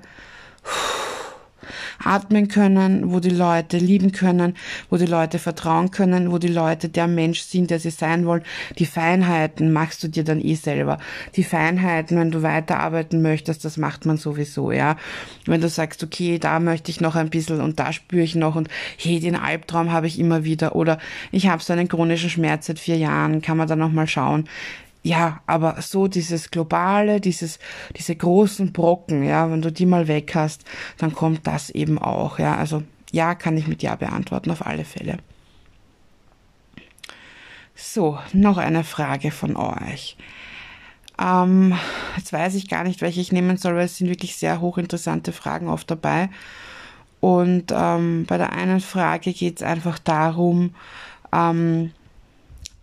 atmen 2.03 2.47
können, 2.47 3.11
wo 3.11 3.19
die 3.19 3.29
Leute 3.29 3.77
lieben 3.77 4.11
können, 4.11 4.55
wo 4.89 4.97
die 4.97 5.05
Leute 5.05 5.39
vertrauen 5.39 5.91
können, 5.91 6.31
wo 6.31 6.38
die 6.38 6.47
Leute 6.47 6.89
der 6.89 7.07
Mensch 7.07 7.41
sind, 7.41 7.69
der 7.69 7.79
sie 7.79 7.89
sein 7.89 8.25
wollen. 8.25 8.43
Die 8.77 8.85
Feinheiten 8.85 9.71
machst 9.71 10.03
du 10.03 10.07
dir 10.07 10.23
dann 10.23 10.41
eh 10.41 10.55
selber. 10.55 10.99
Die 11.35 11.43
Feinheiten, 11.43 12.17
wenn 12.17 12.31
du 12.31 12.41
weiterarbeiten 12.43 13.21
möchtest, 13.21 13.65
das 13.65 13.77
macht 13.77 14.05
man 14.05 14.17
sowieso, 14.17 14.71
ja. 14.71 14.97
Wenn 15.45 15.61
du 15.61 15.69
sagst, 15.69 16.03
okay, 16.03 16.39
da 16.39 16.59
möchte 16.59 16.91
ich 16.91 17.01
noch 17.01 17.15
ein 17.15 17.29
bisschen 17.29 17.61
und 17.61 17.79
da 17.79 17.93
spüre 17.93 18.23
ich 18.23 18.35
noch 18.35 18.55
und 18.55 18.69
hey, 18.97 19.19
den 19.19 19.35
Albtraum 19.35 19.91
habe 19.91 20.07
ich 20.07 20.19
immer 20.19 20.43
wieder 20.43 20.75
oder 20.75 20.99
ich 21.31 21.47
habe 21.47 21.63
so 21.63 21.73
einen 21.73 21.88
chronischen 21.88 22.29
Schmerz 22.29 22.67
seit 22.67 22.79
vier 22.79 22.97
Jahren, 22.97 23.41
kann 23.41 23.57
man 23.57 23.67
da 23.67 23.75
noch 23.75 23.91
mal 23.91 24.07
schauen 24.07 24.47
ja, 25.01 25.41
aber 25.48 25.82
so 25.82 26.08
dieses 26.08 26.51
globale, 26.51 27.22
dieses, 27.22 27.60
diese 27.96 28.15
großen 28.15 28.74
Brocken, 28.74 29.24
ja, 29.24 29.50
wenn 29.50 29.62
du 29.62 29.72
die 29.72 29.86
mal 29.86 30.08
weg 30.08 30.36
hast, 30.36 30.65
dann 30.98 31.13
kommt 31.13 31.48
das 31.48 31.70
eben 31.70 31.98
auch, 31.98 32.39
ja. 32.39 32.56
Also 32.56 32.84
ja, 33.12 33.34
kann 33.36 33.58
ich 33.58 33.68
mit 33.68 33.82
Ja 33.82 33.96
beantworten, 33.96 34.51
auf 34.51 34.65
alle 34.65 34.86
Fälle. 34.86 35.18
So, 37.75 38.20
noch 38.34 38.58
eine 38.58 38.84
Frage 38.84 39.32
von 39.32 39.56
euch. 39.56 40.18
Ähm, 41.20 41.77
jetzt 42.18 42.34
weiß 42.34 42.56
ich 42.56 42.68
gar 42.68 42.84
nicht, 42.84 43.01
welche 43.01 43.22
ich 43.22 43.32
nehmen 43.32 43.58
soll, 43.58 43.75
weil 43.75 43.86
es 43.86 43.98
sind 43.98 44.10
wirklich 44.10 44.36
sehr 44.36 44.60
hochinteressante 44.60 45.32
Fragen 45.32 45.70
oft 45.70 45.89
dabei. 45.89 46.29
Und 47.22 47.74
ähm, 47.74 48.25
bei 48.27 48.38
der 48.38 48.51
einen 48.51 48.82
Frage 48.82 49.34
geht 49.34 49.58
es 49.58 49.63
einfach 49.63 49.98
darum, 49.98 50.75
ähm, 51.34 51.91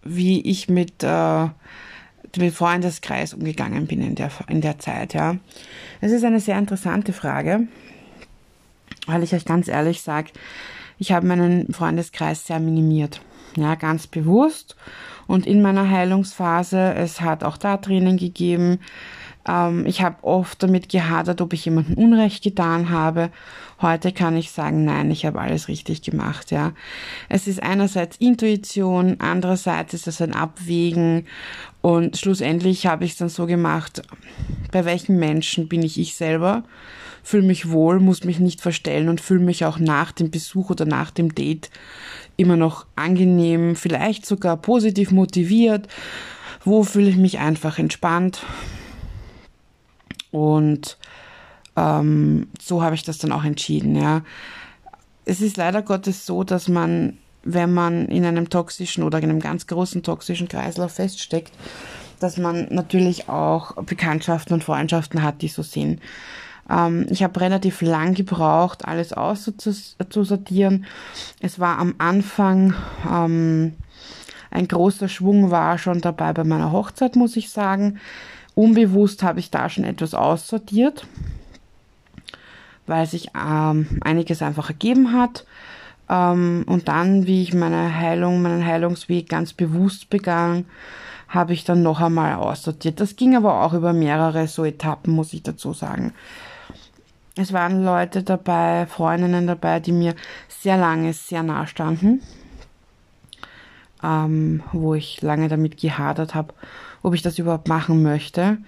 wie 0.02 0.40
ich 0.42 0.68
mit 0.68 1.02
äh, 1.02 1.49
mit 2.38 2.54
Freundeskreis 2.54 3.34
umgegangen 3.34 3.86
bin 3.86 4.00
in 4.00 4.14
der, 4.14 4.30
in 4.48 4.60
der 4.60 4.78
Zeit, 4.78 5.14
ja. 5.14 5.36
Es 6.00 6.12
ist 6.12 6.24
eine 6.24 6.40
sehr 6.40 6.58
interessante 6.58 7.12
Frage, 7.12 7.68
weil 9.06 9.22
ich 9.22 9.34
euch 9.34 9.44
ganz 9.44 9.68
ehrlich 9.68 10.02
sage, 10.02 10.30
ich 10.98 11.12
habe 11.12 11.26
meinen 11.26 11.72
Freundeskreis 11.72 12.46
sehr 12.46 12.60
minimiert, 12.60 13.20
ja, 13.56 13.74
ganz 13.74 14.06
bewusst. 14.06 14.76
Und 15.26 15.46
in 15.46 15.60
meiner 15.60 15.90
Heilungsphase, 15.90 16.94
es 16.94 17.20
hat 17.20 17.42
auch 17.42 17.56
da 17.56 17.76
Tränen 17.78 18.16
gegeben, 18.16 18.78
ähm, 19.46 19.86
ich 19.86 20.02
habe 20.02 20.22
oft 20.22 20.62
damit 20.62 20.88
gehadert, 20.88 21.40
ob 21.40 21.52
ich 21.52 21.64
jemandem 21.64 21.94
Unrecht 21.96 22.42
getan 22.42 22.90
habe. 22.90 23.30
Heute 23.80 24.12
kann 24.12 24.36
ich 24.36 24.50
sagen, 24.50 24.84
nein, 24.84 25.10
ich 25.10 25.26
habe 25.26 25.40
alles 25.40 25.68
richtig 25.68 26.02
gemacht, 26.02 26.50
ja. 26.50 26.72
Es 27.28 27.46
ist 27.46 27.62
einerseits 27.62 28.16
Intuition, 28.16 29.16
andererseits 29.18 29.94
ist 29.94 30.06
es 30.06 30.22
ein 30.22 30.34
Abwägen 30.34 31.26
und 31.82 32.16
schlussendlich 32.16 32.86
habe 32.86 33.04
ich 33.04 33.12
es 33.12 33.18
dann 33.18 33.28
so 33.28 33.46
gemacht, 33.46 34.02
bei 34.72 34.84
welchen 34.84 35.18
Menschen 35.18 35.68
bin 35.68 35.82
ich 35.82 36.00
ich 36.00 36.16
selber, 36.16 36.64
fühle 37.22 37.42
mich 37.46 37.70
wohl, 37.70 38.00
muss 38.00 38.24
mich 38.24 38.40
nicht 38.40 38.60
verstellen 38.60 39.08
und 39.08 39.20
fühle 39.20 39.44
mich 39.44 39.64
auch 39.64 39.78
nach 39.78 40.12
dem 40.12 40.30
Besuch 40.30 40.70
oder 40.70 40.86
nach 40.86 41.10
dem 41.10 41.34
Date 41.34 41.70
immer 42.36 42.56
noch 42.56 42.86
angenehm, 42.96 43.76
vielleicht 43.76 44.26
sogar 44.26 44.56
positiv 44.56 45.10
motiviert. 45.10 45.86
Wo 46.64 46.82
fühle 46.82 47.08
ich 47.08 47.16
mich 47.16 47.38
einfach 47.38 47.78
entspannt? 47.78 48.42
Und 50.30 50.99
ähm, 51.76 52.49
so 52.61 52.83
habe 52.83 52.95
ich 52.95 53.04
das 53.04 53.18
dann 53.18 53.33
auch 53.33 53.45
entschieden, 53.45 53.97
ja. 53.97 54.23
Es 55.25 55.40
ist 55.40 55.56
leider 55.56 55.83
Gottes 55.83 56.25
so, 56.25 56.45
dass 56.45 56.68
man, 56.68 57.18
wenn 57.42 57.75
man 57.75 58.06
in 58.06 58.25
einem 58.25 58.49
toxischen 58.49 59.02
oder 59.02 59.18
in 59.18 59.25
einem 59.25 59.40
ganz 59.40 59.66
großen 59.66 60.02
toxischen 60.02 60.49
Kreislauf 60.49 60.92
feststeckt, 60.92 61.52
dass 62.21 62.37
man 62.37 62.68
natürlich 62.71 63.28
auch 63.28 63.75
Bekanntschaften 63.83 64.54
und 64.54 64.64
Freundschaften 64.64 65.23
hat, 65.23 65.42
die 65.42 65.49
so 65.49 65.62
sind. 65.62 66.00
Ähm, 66.71 67.06
ich 67.11 67.23
habe 67.23 67.40
relativ 67.40 67.83
lang 67.83 68.14
gebraucht, 68.14 68.85
alles 68.85 69.12
auszusortieren. 69.12 70.87
Es 71.40 71.59
war 71.59 71.78
am 71.78 71.97
Anfang 71.99 72.75
ähm, 73.11 73.75
ein 74.50 74.68
großer 74.68 75.09
Schwung 75.09 75.50
war 75.50 75.76
schon 75.76 76.00
dabei 76.00 76.33
bei 76.33 76.45
meiner 76.45 76.73
Hochzeit, 76.73 77.16
muss 77.16 77.37
ich 77.37 77.50
sagen. 77.50 77.99
Unbewusst 78.56 79.22
habe 79.22 79.38
ich 79.38 79.50
da 79.50 79.68
schon 79.68 79.84
etwas 79.84 80.14
aussortiert, 80.14 81.06
weil 82.86 83.04
sich 83.04 83.28
ähm, 83.36 84.00
einiges 84.00 84.40
einfach 84.40 84.70
ergeben 84.70 85.12
hat. 85.12 85.44
Ähm, 86.08 86.64
und 86.66 86.88
dann, 86.88 87.26
wie 87.26 87.42
ich 87.42 87.52
meine 87.52 87.94
Heilung, 87.94 88.40
meinen 88.40 88.64
Heilungsweg 88.64 89.28
ganz 89.28 89.52
bewusst 89.52 90.08
begann, 90.08 90.64
habe 91.28 91.52
ich 91.52 91.64
dann 91.64 91.82
noch 91.82 92.00
einmal 92.00 92.36
aussortiert. 92.36 92.98
Das 92.98 93.16
ging 93.16 93.36
aber 93.36 93.62
auch 93.62 93.75
über 93.75 93.92
mehrere 93.92 94.48
so 94.48 94.64
Etappen, 94.64 95.12
muss 95.12 95.34
ich 95.34 95.42
dazu 95.42 95.75
sagen. 95.75 96.14
Es 97.36 97.52
waren 97.52 97.84
Leute 97.84 98.22
dabei, 98.22 98.86
Freundinnen 98.86 99.46
dabei, 99.46 99.80
die 99.80 99.92
mir 99.92 100.14
sehr 100.48 100.78
lange 100.78 101.12
sehr 101.12 101.42
nah 101.42 101.66
standen, 101.66 102.22
ähm, 104.02 104.62
wo 104.72 104.94
ich 104.94 105.20
lange 105.20 105.48
damit 105.48 105.76
gehadert 105.76 106.34
habe, 106.34 106.54
ob 107.02 107.14
ich 107.14 107.22
das 107.22 107.38
überhaupt 107.38 107.68
machen 107.68 108.02
möchte. 108.02 108.58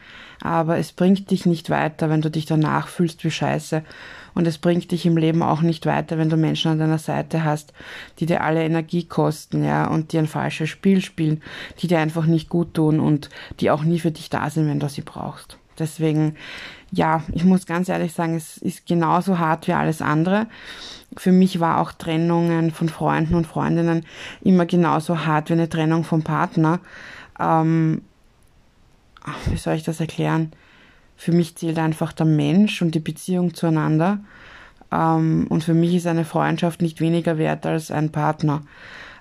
Aber 0.40 0.78
es 0.78 0.92
bringt 0.92 1.30
dich 1.30 1.46
nicht 1.46 1.68
weiter, 1.70 2.10
wenn 2.10 2.22
du 2.22 2.30
dich 2.30 2.46
danach 2.46 2.88
fühlst 2.88 3.24
wie 3.24 3.30
Scheiße. 3.30 3.82
Und 4.34 4.46
es 4.46 4.58
bringt 4.58 4.92
dich 4.92 5.04
im 5.04 5.16
Leben 5.16 5.42
auch 5.42 5.62
nicht 5.62 5.84
weiter, 5.84 6.16
wenn 6.16 6.30
du 6.30 6.36
Menschen 6.36 6.70
an 6.70 6.78
deiner 6.78 6.98
Seite 6.98 7.42
hast, 7.42 7.72
die 8.20 8.26
dir 8.26 8.44
alle 8.44 8.62
Energie 8.62 9.04
kosten, 9.04 9.64
ja, 9.64 9.88
und 9.88 10.12
die 10.12 10.18
ein 10.18 10.28
falsches 10.28 10.70
Spiel 10.70 11.00
spielen, 11.00 11.42
die 11.80 11.88
dir 11.88 11.98
einfach 11.98 12.26
nicht 12.26 12.48
gut 12.48 12.74
tun 12.74 13.00
und 13.00 13.30
die 13.58 13.70
auch 13.70 13.82
nie 13.82 13.98
für 13.98 14.12
dich 14.12 14.30
da 14.30 14.48
sind, 14.48 14.68
wenn 14.68 14.78
du 14.78 14.88
sie 14.88 15.02
brauchst. 15.02 15.58
Deswegen, 15.78 16.36
ja, 16.90 17.22
ich 17.32 17.44
muss 17.44 17.66
ganz 17.66 17.88
ehrlich 17.88 18.12
sagen, 18.12 18.36
es 18.36 18.58
ist 18.58 18.86
genauso 18.86 19.38
hart 19.38 19.66
wie 19.66 19.72
alles 19.72 20.02
andere. 20.02 20.46
Für 21.16 21.32
mich 21.32 21.60
war 21.60 21.80
auch 21.80 21.92
Trennungen 21.92 22.70
von 22.70 22.88
Freunden 22.88 23.34
und 23.34 23.46
Freundinnen 23.46 24.04
immer 24.42 24.66
genauso 24.66 25.24
hart 25.24 25.48
wie 25.48 25.54
eine 25.54 25.68
Trennung 25.68 26.04
vom 26.04 26.22
Partner. 26.22 26.80
Ähm, 27.40 28.02
wie 29.50 29.56
soll 29.56 29.74
ich 29.74 29.82
das 29.84 30.00
erklären? 30.00 30.52
Für 31.16 31.32
mich 31.32 31.56
zählt 31.56 31.78
einfach 31.78 32.12
der 32.12 32.26
Mensch 32.26 32.80
und 32.82 32.94
die 32.94 33.00
Beziehung 33.00 33.54
zueinander. 33.54 34.20
Ähm, 34.92 35.46
und 35.48 35.64
für 35.64 35.74
mich 35.74 35.94
ist 35.94 36.06
eine 36.06 36.24
Freundschaft 36.24 36.82
nicht 36.82 37.00
weniger 37.00 37.38
wert 37.38 37.66
als 37.66 37.90
ein 37.90 38.10
Partner. 38.10 38.62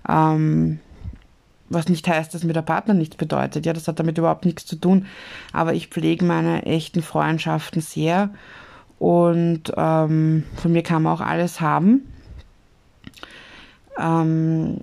Ähm, 0.08 0.80
was 1.70 1.90
nicht 1.90 2.08
heißt, 2.08 2.34
dass 2.34 2.44
mir 2.44 2.54
der 2.54 2.62
Partner 2.62 2.94
nichts 2.94 3.18
bedeutet. 3.18 3.66
Ja, 3.66 3.74
das 3.74 3.88
hat 3.88 4.00
damit 4.00 4.18
überhaupt 4.18 4.46
nichts 4.46 4.66
zu 4.66 4.78
tun. 4.78 5.06
Aber 5.52 5.74
ich 5.74 5.88
pflege 5.88 6.24
meine 6.24 6.64
echten 6.64 7.02
Freundschaften 7.02 7.82
sehr 7.82 8.30
und 9.00 9.74
ähm, 9.76 10.44
von 10.56 10.72
mir 10.72 10.84
kann 10.84 11.04
man 11.04 11.14
auch 11.14 11.22
alles 11.22 11.62
haben. 11.62 12.12
Ähm, 13.98 14.82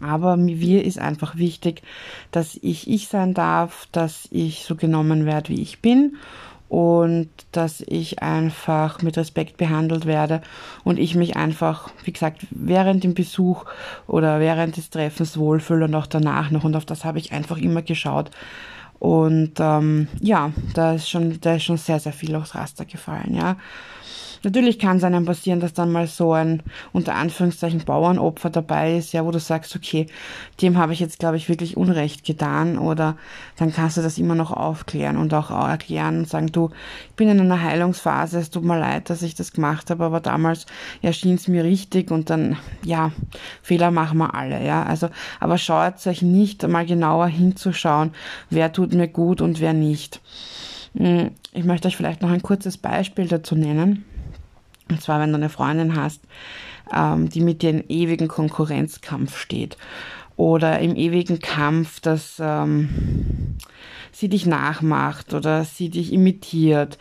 aber 0.00 0.36
mir 0.36 0.84
ist 0.84 0.98
einfach 0.98 1.36
wichtig, 1.36 1.82
dass 2.30 2.58
ich 2.62 2.88
ich 2.88 3.08
sein 3.08 3.34
darf, 3.34 3.88
dass 3.92 4.28
ich 4.30 4.64
so 4.64 4.76
genommen 4.76 5.26
werde, 5.26 5.50
wie 5.50 5.62
ich 5.62 5.80
bin 5.80 6.16
und 6.72 7.28
dass 7.52 7.82
ich 7.86 8.22
einfach 8.22 9.02
mit 9.02 9.18
Respekt 9.18 9.58
behandelt 9.58 10.06
werde 10.06 10.40
und 10.84 10.98
ich 10.98 11.14
mich 11.14 11.36
einfach, 11.36 11.90
wie 12.04 12.12
gesagt, 12.12 12.46
während 12.50 13.04
dem 13.04 13.12
Besuch 13.12 13.66
oder 14.06 14.40
während 14.40 14.78
des 14.78 14.88
Treffens 14.88 15.36
wohlfühle 15.36 15.84
und 15.84 15.94
auch 15.94 16.06
danach 16.06 16.50
noch 16.50 16.64
und 16.64 16.74
auf 16.74 16.86
das 16.86 17.04
habe 17.04 17.18
ich 17.18 17.32
einfach 17.32 17.58
immer 17.58 17.82
geschaut. 17.82 18.30
Und 18.98 19.54
ähm, 19.58 20.08
ja, 20.20 20.52
da 20.72 20.94
ist 20.94 21.10
schon, 21.10 21.38
da 21.42 21.56
ist 21.56 21.64
schon 21.64 21.76
sehr, 21.76 22.00
sehr 22.00 22.12
viel 22.14 22.34
aufs 22.36 22.54
Raster 22.54 22.86
gefallen, 22.86 23.34
ja. 23.34 23.56
Natürlich 24.44 24.78
kann 24.78 24.96
es 24.96 25.04
einem 25.04 25.24
passieren, 25.24 25.60
dass 25.60 25.72
dann 25.72 25.92
mal 25.92 26.06
so 26.06 26.32
ein 26.32 26.62
unter 26.92 27.14
Anführungszeichen 27.14 27.84
Bauernopfer 27.84 28.50
dabei 28.50 28.96
ist, 28.96 29.12
ja, 29.12 29.24
wo 29.24 29.30
du 29.30 29.38
sagst, 29.38 29.76
okay, 29.76 30.06
dem 30.60 30.76
habe 30.78 30.92
ich 30.92 31.00
jetzt, 31.00 31.18
glaube 31.18 31.36
ich, 31.36 31.48
wirklich 31.48 31.76
Unrecht 31.76 32.24
getan 32.24 32.78
oder 32.78 33.16
dann 33.56 33.72
kannst 33.72 33.96
du 33.96 34.02
das 34.02 34.18
immer 34.18 34.34
noch 34.34 34.50
aufklären 34.50 35.16
und 35.16 35.32
auch 35.32 35.50
erklären 35.50 36.18
und 36.18 36.28
sagen, 36.28 36.48
du, 36.48 36.70
ich 37.10 37.14
bin 37.14 37.28
in 37.28 37.40
einer 37.40 37.62
Heilungsphase, 37.62 38.38
es 38.38 38.50
tut 38.50 38.64
mir 38.64 38.78
leid, 38.78 39.10
dass 39.10 39.22
ich 39.22 39.34
das 39.34 39.52
gemacht 39.52 39.90
habe, 39.90 40.04
aber 40.04 40.20
damals 40.20 40.66
erschien 41.02 41.36
es 41.36 41.48
mir 41.48 41.64
richtig 41.64 42.10
und 42.10 42.30
dann, 42.30 42.56
ja, 42.84 43.12
Fehler 43.62 43.90
machen 43.90 44.18
wir 44.18 44.34
alle, 44.34 44.64
ja, 44.64 44.82
also, 44.82 45.08
aber 45.38 45.58
schaut 45.58 46.06
euch 46.06 46.22
nicht 46.22 46.66
mal 46.66 46.86
genauer 46.86 47.28
hinzuschauen, 47.28 48.12
wer 48.50 48.72
tut 48.72 48.92
mir 48.92 49.08
gut 49.08 49.40
und 49.40 49.60
wer 49.60 49.72
nicht. 49.72 50.20
Hm, 50.96 51.30
ich 51.52 51.64
möchte 51.64 51.88
euch 51.88 51.96
vielleicht 51.96 52.22
noch 52.22 52.30
ein 52.30 52.42
kurzes 52.42 52.76
Beispiel 52.76 53.26
dazu 53.26 53.54
nennen. 53.54 54.04
Und 54.92 55.02
zwar, 55.02 55.20
wenn 55.20 55.30
du 55.30 55.36
eine 55.36 55.48
Freundin 55.48 55.96
hast, 55.96 56.20
ähm, 56.94 57.28
die 57.28 57.40
mit 57.40 57.62
dir 57.62 57.70
in 57.70 57.88
ewigen 57.88 58.28
Konkurrenzkampf 58.28 59.38
steht 59.38 59.76
oder 60.36 60.78
im 60.80 60.96
ewigen 60.96 61.40
Kampf, 61.40 62.00
dass 62.00 62.36
ähm, 62.40 63.56
sie 64.12 64.28
dich 64.28 64.46
nachmacht 64.46 65.34
oder 65.34 65.64
sie 65.64 65.88
dich 65.88 66.12
imitiert, 66.12 66.98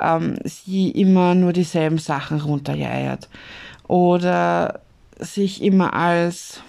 ähm, 0.00 0.38
sie 0.44 0.90
immer 0.90 1.34
nur 1.34 1.52
dieselben 1.52 1.98
Sachen 1.98 2.40
runterjeiert 2.40 3.28
oder 3.86 4.80
sich 5.18 5.62
immer 5.62 5.94
als 5.94 6.62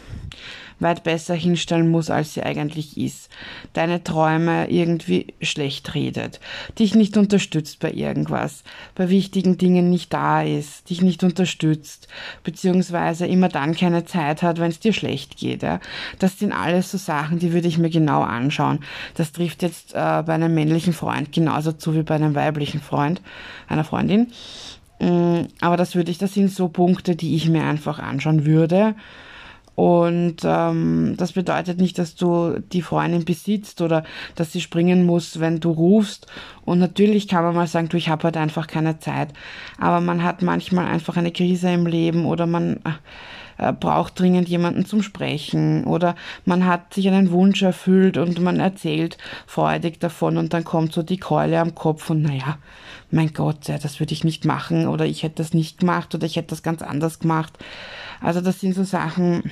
weit 0.79 1.03
besser 1.03 1.33
hinstellen 1.35 1.89
muss, 1.89 2.09
als 2.09 2.33
sie 2.33 2.43
eigentlich 2.43 2.97
ist, 2.97 3.29
deine 3.73 4.03
Träume 4.03 4.69
irgendwie 4.69 5.33
schlecht 5.41 5.95
redet, 5.95 6.39
dich 6.79 6.95
nicht 6.95 7.17
unterstützt 7.17 7.79
bei 7.79 7.91
irgendwas, 7.91 8.63
bei 8.93 9.09
wichtigen 9.09 9.57
Dingen 9.57 9.89
nicht 9.89 10.13
da 10.13 10.41
ist, 10.41 10.89
dich 10.89 11.01
nicht 11.01 11.23
unterstützt, 11.23 12.07
beziehungsweise 12.43 13.25
immer 13.25 13.49
dann 13.49 13.75
keine 13.75 14.05
Zeit 14.05 14.41
hat, 14.41 14.59
wenn 14.59 14.71
es 14.71 14.79
dir 14.79 14.93
schlecht 14.93 15.38
geht. 15.38 15.63
Ja. 15.63 15.79
Das 16.19 16.39
sind 16.39 16.51
alles 16.51 16.91
so 16.91 16.97
Sachen, 16.97 17.39
die 17.39 17.53
würde 17.53 17.67
ich 17.67 17.77
mir 17.77 17.89
genau 17.89 18.21
anschauen. 18.21 18.79
Das 19.15 19.31
trifft 19.31 19.63
jetzt 19.63 19.93
äh, 19.93 20.23
bei 20.25 20.33
einem 20.33 20.53
männlichen 20.53 20.93
Freund 20.93 21.31
genauso 21.31 21.71
zu 21.71 21.95
wie 21.95 22.03
bei 22.03 22.15
einem 22.15 22.35
weiblichen 22.35 22.81
Freund, 22.81 23.21
einer 23.67 23.83
Freundin. 23.83 24.27
Mm, 24.99 25.43
aber 25.61 25.77
das 25.77 25.95
würde 25.95 26.11
ich, 26.11 26.17
das 26.17 26.33
sind 26.33 26.51
so 26.51 26.67
Punkte, 26.67 27.15
die 27.15 27.35
ich 27.35 27.49
mir 27.49 27.63
einfach 27.63 27.99
anschauen 27.99 28.45
würde 28.45 28.95
und 29.75 30.38
ähm, 30.45 31.15
das 31.17 31.33
bedeutet 31.33 31.79
nicht, 31.79 31.99
dass 31.99 32.15
du 32.15 32.59
die 32.71 32.81
Freundin 32.81 33.25
besitzt 33.25 33.81
oder 33.81 34.05
dass 34.35 34.53
sie 34.53 34.61
springen 34.61 35.05
muss, 35.05 35.41
wenn 35.41 35.59
du 35.59 35.71
rufst. 35.71 36.27
Und 36.63 36.79
natürlich 36.79 37.27
kann 37.27 37.43
man 37.43 37.55
mal 37.55 37.67
sagen, 37.67 37.89
du, 37.89 37.97
ich 37.97 38.07
habe 38.07 38.23
halt 38.23 38.38
einfach 38.38 38.67
keine 38.67 38.99
Zeit. 38.99 39.33
Aber 39.77 39.99
man 39.99 40.23
hat 40.23 40.41
manchmal 40.41 40.85
einfach 40.85 41.17
eine 41.17 41.31
Krise 41.31 41.71
im 41.71 41.88
Leben 41.88 42.25
oder 42.25 42.47
man 42.47 42.77
äh, 42.77 42.91
braucht 43.57 44.19
dringend 44.19 44.49
jemanden 44.49 44.85
zum 44.85 45.01
Sprechen 45.01 45.85
oder 45.85 46.15
man 46.45 46.65
hat 46.65 46.93
sich 46.93 47.07
einen 47.07 47.31
Wunsch 47.31 47.61
erfüllt 47.61 48.17
und 48.17 48.39
man 48.39 48.59
erzählt 48.59 49.17
freudig 49.47 49.99
davon 49.99 50.37
und 50.37 50.53
dann 50.53 50.63
kommt 50.63 50.93
so 50.93 51.03
die 51.03 51.17
Keule 51.17 51.59
am 51.59 51.75
Kopf 51.75 52.09
und 52.09 52.21
naja, 52.21 52.57
mein 53.11 53.33
Gott, 53.33 53.67
ja, 53.67 53.77
das 53.77 53.99
würde 53.99 54.13
ich 54.13 54.23
nicht 54.23 54.45
machen 54.45 54.87
oder 54.87 55.05
ich 55.05 55.23
hätte 55.23 55.35
das 55.35 55.53
nicht 55.53 55.79
gemacht 55.79 56.13
oder 56.13 56.25
ich 56.25 56.35
hätte 56.35 56.49
das 56.49 56.63
ganz 56.63 56.81
anders 56.81 57.19
gemacht. 57.19 57.53
Also 58.21 58.41
das 58.41 58.59
sind 58.59 58.73
so 58.73 58.83
Sachen, 58.83 59.43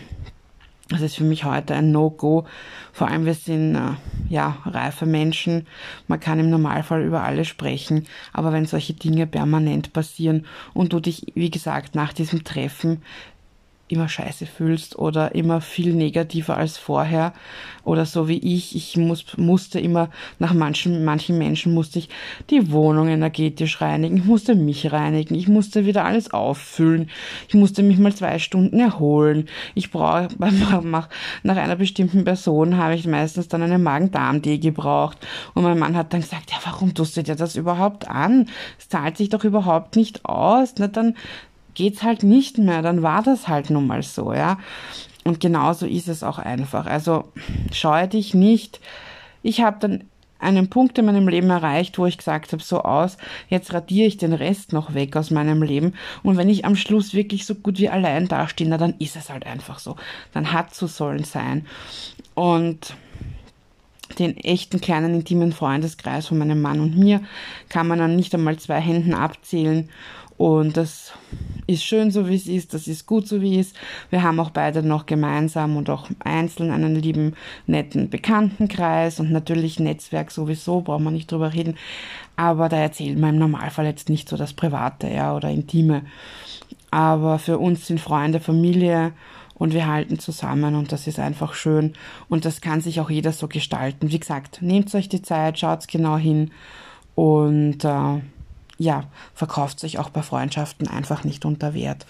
das 0.89 1.01
ist 1.01 1.15
für 1.15 1.23
mich 1.23 1.45
heute 1.45 1.73
ein 1.73 1.91
No-Go. 1.91 2.45
Vor 2.91 3.07
allem 3.07 3.25
wir 3.25 3.33
sind 3.33 3.75
äh, 3.75 3.91
ja 4.29 4.57
reife 4.65 5.05
Menschen. 5.05 5.65
Man 6.07 6.19
kann 6.19 6.39
im 6.39 6.49
Normalfall 6.49 7.03
über 7.03 7.23
alles 7.23 7.47
sprechen, 7.47 8.05
aber 8.33 8.51
wenn 8.51 8.65
solche 8.65 8.93
Dinge 8.93 9.25
permanent 9.25 9.93
passieren 9.93 10.45
und 10.73 10.93
du 10.93 10.99
dich, 10.99 11.27
wie 11.35 11.49
gesagt, 11.49 11.95
nach 11.95 12.11
diesem 12.11 12.43
Treffen 12.43 13.01
immer 13.93 14.09
scheiße 14.09 14.45
fühlst 14.45 14.97
oder 14.97 15.35
immer 15.35 15.61
viel 15.61 15.93
negativer 15.93 16.57
als 16.57 16.77
vorher 16.77 17.33
oder 17.83 18.05
so 18.05 18.27
wie 18.27 18.37
ich. 18.37 18.75
Ich 18.75 18.97
muss, 18.97 19.37
musste 19.37 19.79
immer, 19.79 20.09
nach 20.39 20.53
manchen, 20.53 21.05
manchen 21.05 21.37
Menschen 21.37 21.73
musste 21.73 21.99
ich 21.99 22.09
die 22.49 22.71
Wohnung 22.71 23.07
energetisch 23.07 23.81
reinigen, 23.81 24.17
ich 24.17 24.25
musste 24.25 24.55
mich 24.55 24.91
reinigen, 24.91 25.35
ich 25.35 25.47
musste 25.47 25.85
wieder 25.85 26.05
alles 26.05 26.33
auffüllen, 26.33 27.09
ich 27.47 27.53
musste 27.53 27.83
mich 27.83 27.97
mal 27.97 28.13
zwei 28.13 28.39
Stunden 28.39 28.79
erholen. 28.79 29.47
Ich 29.75 29.91
brauche, 29.91 30.29
nach 30.83 31.09
einer 31.43 31.75
bestimmten 31.75 32.23
Person 32.23 32.77
habe 32.77 32.95
ich 32.95 33.07
meistens 33.07 33.47
dann 33.47 33.61
eine 33.61 33.77
Magen-Darm-Tee 33.77 34.57
gebraucht 34.57 35.17
und 35.53 35.63
mein 35.63 35.79
Mann 35.79 35.95
hat 35.95 36.13
dann 36.13 36.21
gesagt, 36.21 36.51
ja, 36.51 36.57
warum 36.63 36.93
tust 36.93 37.17
du 37.17 37.23
dir 37.23 37.35
das 37.35 37.55
überhaupt 37.55 38.09
an? 38.09 38.47
Es 38.79 38.89
zahlt 38.89 39.17
sich 39.17 39.29
doch 39.29 39.43
überhaupt 39.43 39.95
nicht 39.95 40.25
aus. 40.25 40.75
Na, 40.77 40.87
dann 40.87 41.15
geht's 41.73 42.03
halt 42.03 42.23
nicht 42.23 42.57
mehr, 42.57 42.81
dann 42.81 43.01
war 43.01 43.23
das 43.23 43.47
halt 43.47 43.69
nun 43.69 43.87
mal 43.87 44.03
so, 44.03 44.33
ja. 44.33 44.57
Und 45.23 45.39
genauso 45.39 45.85
ist 45.85 46.07
es 46.07 46.23
auch 46.23 46.37
einfach. 46.37 46.85
Also 46.85 47.25
scheue 47.71 48.07
dich 48.07 48.33
nicht. 48.33 48.79
Ich 49.41 49.61
habe 49.61 49.77
dann 49.79 50.03
einen 50.43 50.69
Punkt 50.69 50.97
in 50.97 51.05
meinem 51.05 51.27
Leben 51.27 51.49
erreicht, 51.49 51.97
wo 51.97 52.05
ich 52.05 52.17
gesagt 52.17 52.51
habe, 52.51 52.61
so 52.61 52.81
aus, 52.81 53.17
jetzt 53.47 53.73
radiere 53.73 54.07
ich 54.07 54.17
den 54.17 54.33
Rest 54.33 54.73
noch 54.73 54.93
weg 54.93 55.15
aus 55.15 55.31
meinem 55.31 55.63
Leben. 55.63 55.93
Und 56.21 56.37
wenn 56.37 56.49
ich 56.49 56.65
am 56.65 56.75
Schluss 56.75 57.13
wirklich 57.13 57.45
so 57.45 57.55
gut 57.55 57.79
wie 57.79 57.89
allein 57.89 58.27
dastehe, 58.27 58.67
na, 58.67 58.77
dann 58.77 58.95
ist 58.99 59.15
es 59.15 59.29
halt 59.29 59.45
einfach 59.45 59.79
so. 59.79 59.95
Dann 60.33 60.51
hat 60.51 60.75
so 60.75 60.87
sollen 60.87 61.23
sein. 61.23 61.65
Und 62.35 62.95
den 64.19 64.37
echten 64.37 64.81
kleinen 64.81 65.13
intimen 65.13 65.51
Freundeskreis 65.51 66.27
von 66.27 66.37
meinem 66.37 66.61
Mann 66.61 66.79
und 66.79 66.97
mir 66.97 67.21
kann 67.69 67.87
man 67.87 67.99
dann 67.99 68.15
nicht 68.15 68.33
einmal 68.33 68.57
zwei 68.57 68.79
Händen 68.79 69.13
abzählen. 69.13 69.89
Und 70.37 70.77
das 70.77 71.13
ist 71.67 71.83
schön 71.83 72.11
so, 72.11 72.27
wie 72.27 72.35
es 72.35 72.47
ist, 72.47 72.73
das 72.73 72.87
ist 72.87 73.05
gut 73.05 73.27
so, 73.27 73.41
wie 73.41 73.59
es 73.59 73.67
ist. 73.67 73.77
Wir 74.09 74.23
haben 74.23 74.39
auch 74.39 74.49
beide 74.49 74.81
noch 74.83 75.05
gemeinsam 75.05 75.77
und 75.77 75.89
auch 75.89 76.09
einzeln 76.19 76.71
einen 76.71 76.95
lieben, 76.95 77.35
netten 77.67 78.09
Bekanntenkreis 78.09 79.19
und 79.19 79.31
natürlich 79.31 79.79
Netzwerk 79.79 80.31
sowieso, 80.31 80.81
brauchen 80.81 81.03
wir 81.03 81.11
nicht 81.11 81.31
drüber 81.31 81.53
reden. 81.53 81.77
Aber 82.35 82.67
da 82.67 82.77
erzählt 82.77 83.19
man 83.19 83.35
im 83.35 83.39
Normalfall 83.39 83.85
jetzt 83.85 84.09
nicht 84.09 84.27
so 84.27 84.35
das 84.35 84.53
Private, 84.53 85.07
ja, 85.07 85.35
oder 85.35 85.49
Intime. 85.49 86.03
Aber 86.89 87.39
für 87.39 87.59
uns 87.59 87.87
sind 87.87 88.01
Freunde 88.01 88.39
Familie 88.39 89.13
und 89.55 89.73
wir 89.73 89.87
halten 89.87 90.19
zusammen 90.19 90.75
und 90.75 90.91
das 90.91 91.07
ist 91.07 91.19
einfach 91.19 91.53
schön 91.53 91.93
und 92.29 92.45
das 92.45 92.61
kann 92.61 92.81
sich 92.81 92.99
auch 92.99 93.09
jeder 93.09 93.31
so 93.31 93.47
gestalten. 93.47 94.09
Wie 94.09 94.19
gesagt, 94.19 94.61
nehmt 94.61 94.93
euch 94.95 95.09
die 95.09 95.21
Zeit, 95.21 95.59
schaut 95.59 95.87
genau 95.87 96.17
hin 96.17 96.51
und 97.15 97.83
äh, 97.83 98.21
ja, 98.77 99.03
verkauft 99.33 99.79
sich 99.79 99.99
auch 99.99 100.09
bei 100.09 100.21
Freundschaften 100.21 100.87
einfach 100.87 101.23
nicht 101.23 101.45
unter 101.45 101.73
Wert. 101.73 102.05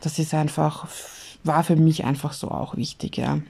Das 0.00 0.18
ist 0.18 0.34
einfach, 0.34 0.86
war 1.44 1.64
für 1.64 1.76
mich 1.76 2.04
einfach 2.04 2.32
so 2.32 2.50
auch 2.50 2.76
wichtig, 2.76 3.16
ja. 3.16 3.40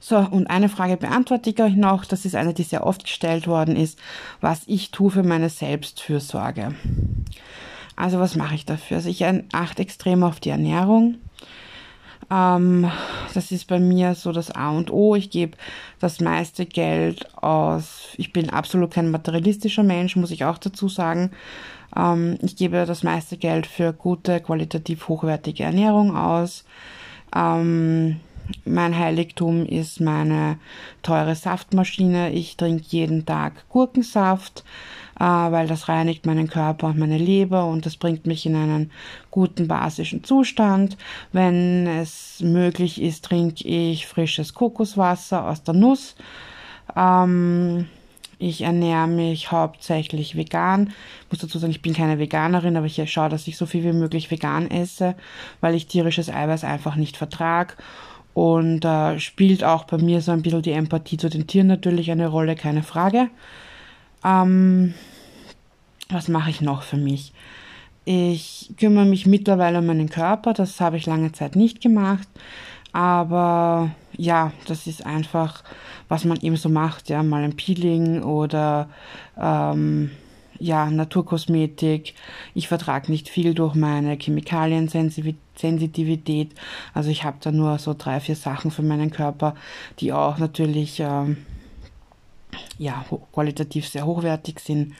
So, 0.00 0.16
und 0.16 0.46
eine 0.48 0.68
Frage 0.68 0.96
beantworte 0.96 1.50
ich 1.50 1.60
euch 1.60 1.74
noch. 1.74 2.04
Das 2.04 2.24
ist 2.24 2.34
eine, 2.34 2.54
die 2.54 2.62
sehr 2.62 2.86
oft 2.86 3.04
gestellt 3.04 3.46
worden 3.46 3.76
ist, 3.76 3.98
was 4.40 4.62
ich 4.66 4.90
tue 4.90 5.10
für 5.10 5.22
meine 5.22 5.50
Selbstfürsorge. 5.50 6.74
Also 7.96 8.20
was 8.20 8.36
mache 8.36 8.54
ich 8.54 8.64
dafür? 8.64 8.98
Also 8.98 9.08
ich 9.08 9.24
achte 9.52 9.82
extrem 9.82 10.22
auf 10.22 10.38
die 10.40 10.50
Ernährung. 10.50 11.16
Ähm, 12.30 12.90
das 13.34 13.50
ist 13.52 13.66
bei 13.68 13.78
mir 13.78 14.14
so 14.14 14.32
das 14.32 14.50
A 14.50 14.70
und 14.70 14.90
O. 14.90 15.14
Ich 15.14 15.30
gebe 15.30 15.56
das 16.00 16.20
meiste 16.20 16.66
Geld 16.66 17.34
aus. 17.36 18.08
Ich 18.16 18.32
bin 18.32 18.50
absolut 18.50 18.92
kein 18.92 19.10
materialistischer 19.10 19.82
Mensch, 19.82 20.16
muss 20.16 20.30
ich 20.30 20.44
auch 20.44 20.58
dazu 20.58 20.88
sagen. 20.88 21.30
Ähm, 21.96 22.38
ich 22.42 22.56
gebe 22.56 22.84
das 22.84 23.02
meiste 23.02 23.36
Geld 23.36 23.66
für 23.66 23.92
gute, 23.92 24.40
qualitativ 24.40 25.08
hochwertige 25.08 25.64
Ernährung 25.64 26.16
aus. 26.16 26.64
Ähm, 27.34 28.20
mein 28.64 28.98
Heiligtum 28.98 29.66
ist 29.66 30.00
meine 30.00 30.58
teure 31.02 31.34
Saftmaschine. 31.34 32.32
Ich 32.32 32.56
trinke 32.56 32.84
jeden 32.88 33.26
Tag 33.26 33.68
Gurkensaft 33.68 34.64
äh, 35.18 35.24
weil 35.24 35.66
das 35.66 35.88
reinigt 35.88 36.26
meinen 36.26 36.48
Körper 36.48 36.88
und 36.88 36.98
meine 36.98 37.18
Leber 37.18 37.66
und 37.66 37.86
das 37.86 37.96
bringt 37.96 38.26
mich 38.26 38.46
in 38.46 38.56
einen 38.56 38.90
guten 39.30 39.68
basischen 39.68 40.24
Zustand. 40.24 40.96
Wenn 41.32 41.86
es 41.86 42.40
möglich 42.40 43.02
ist, 43.02 43.24
trinke 43.24 43.66
ich 43.66 44.06
frisches 44.06 44.54
Kokoswasser 44.54 45.48
aus 45.48 45.62
der 45.62 45.74
Nuss. 45.74 46.14
Ähm, 46.96 47.86
ich 48.38 48.62
ernähre 48.62 49.08
mich 49.08 49.50
hauptsächlich 49.50 50.36
vegan. 50.36 50.92
Ich 51.24 51.32
muss 51.32 51.40
dazu 51.40 51.58
sagen, 51.58 51.72
ich 51.72 51.82
bin 51.82 51.94
keine 51.94 52.20
Veganerin, 52.20 52.76
aber 52.76 52.86
ich 52.86 53.02
schaue, 53.10 53.28
dass 53.28 53.48
ich 53.48 53.56
so 53.56 53.66
viel 53.66 53.82
wie 53.82 53.92
möglich 53.92 54.30
vegan 54.30 54.70
esse, 54.70 55.16
weil 55.60 55.74
ich 55.74 55.88
tierisches 55.88 56.30
Eiweiß 56.30 56.62
einfach 56.62 56.94
nicht 56.94 57.16
vertrage. 57.16 57.74
Und 58.38 58.84
äh, 58.84 59.18
spielt 59.18 59.64
auch 59.64 59.82
bei 59.82 59.98
mir 59.98 60.20
so 60.20 60.30
ein 60.30 60.42
bisschen 60.42 60.62
die 60.62 60.70
Empathie 60.70 61.16
zu 61.16 61.28
den 61.28 61.48
Tieren 61.48 61.66
natürlich 61.66 62.08
eine 62.12 62.28
Rolle, 62.28 62.54
keine 62.54 62.84
Frage. 62.84 63.30
Ähm, 64.24 64.94
was 66.08 66.28
mache 66.28 66.50
ich 66.50 66.60
noch 66.60 66.82
für 66.82 66.98
mich? 66.98 67.32
Ich 68.04 68.70
kümmere 68.78 69.06
mich 69.06 69.26
mittlerweile 69.26 69.80
um 69.80 69.86
meinen 69.86 70.08
Körper, 70.08 70.52
das 70.52 70.80
habe 70.80 70.98
ich 70.98 71.06
lange 71.06 71.32
Zeit 71.32 71.56
nicht 71.56 71.80
gemacht. 71.80 72.28
Aber 72.92 73.90
ja, 74.16 74.52
das 74.68 74.86
ist 74.86 75.04
einfach, 75.04 75.64
was 76.06 76.24
man 76.24 76.38
eben 76.40 76.56
so 76.56 76.68
macht, 76.68 77.08
ja, 77.08 77.24
mal 77.24 77.42
ein 77.42 77.56
Peeling 77.56 78.22
oder 78.22 78.88
ähm, 79.36 80.12
ja, 80.58 80.90
Naturkosmetik. 80.90 82.14
Ich 82.54 82.68
vertrage 82.68 83.10
nicht 83.10 83.28
viel 83.28 83.54
durch 83.54 83.74
meine 83.74 84.16
Chemikaliensensitivität. 84.16 86.52
Also 86.94 87.10
ich 87.10 87.24
habe 87.24 87.36
da 87.40 87.52
nur 87.52 87.78
so 87.78 87.94
drei, 87.96 88.20
vier 88.20 88.36
Sachen 88.36 88.70
für 88.70 88.82
meinen 88.82 89.10
Körper, 89.10 89.54
die 90.00 90.12
auch 90.12 90.38
natürlich 90.38 91.00
ähm, 91.00 91.38
ja, 92.78 93.04
qualitativ 93.32 93.88
sehr 93.88 94.06
hochwertig 94.06 94.60
sind. 94.60 94.94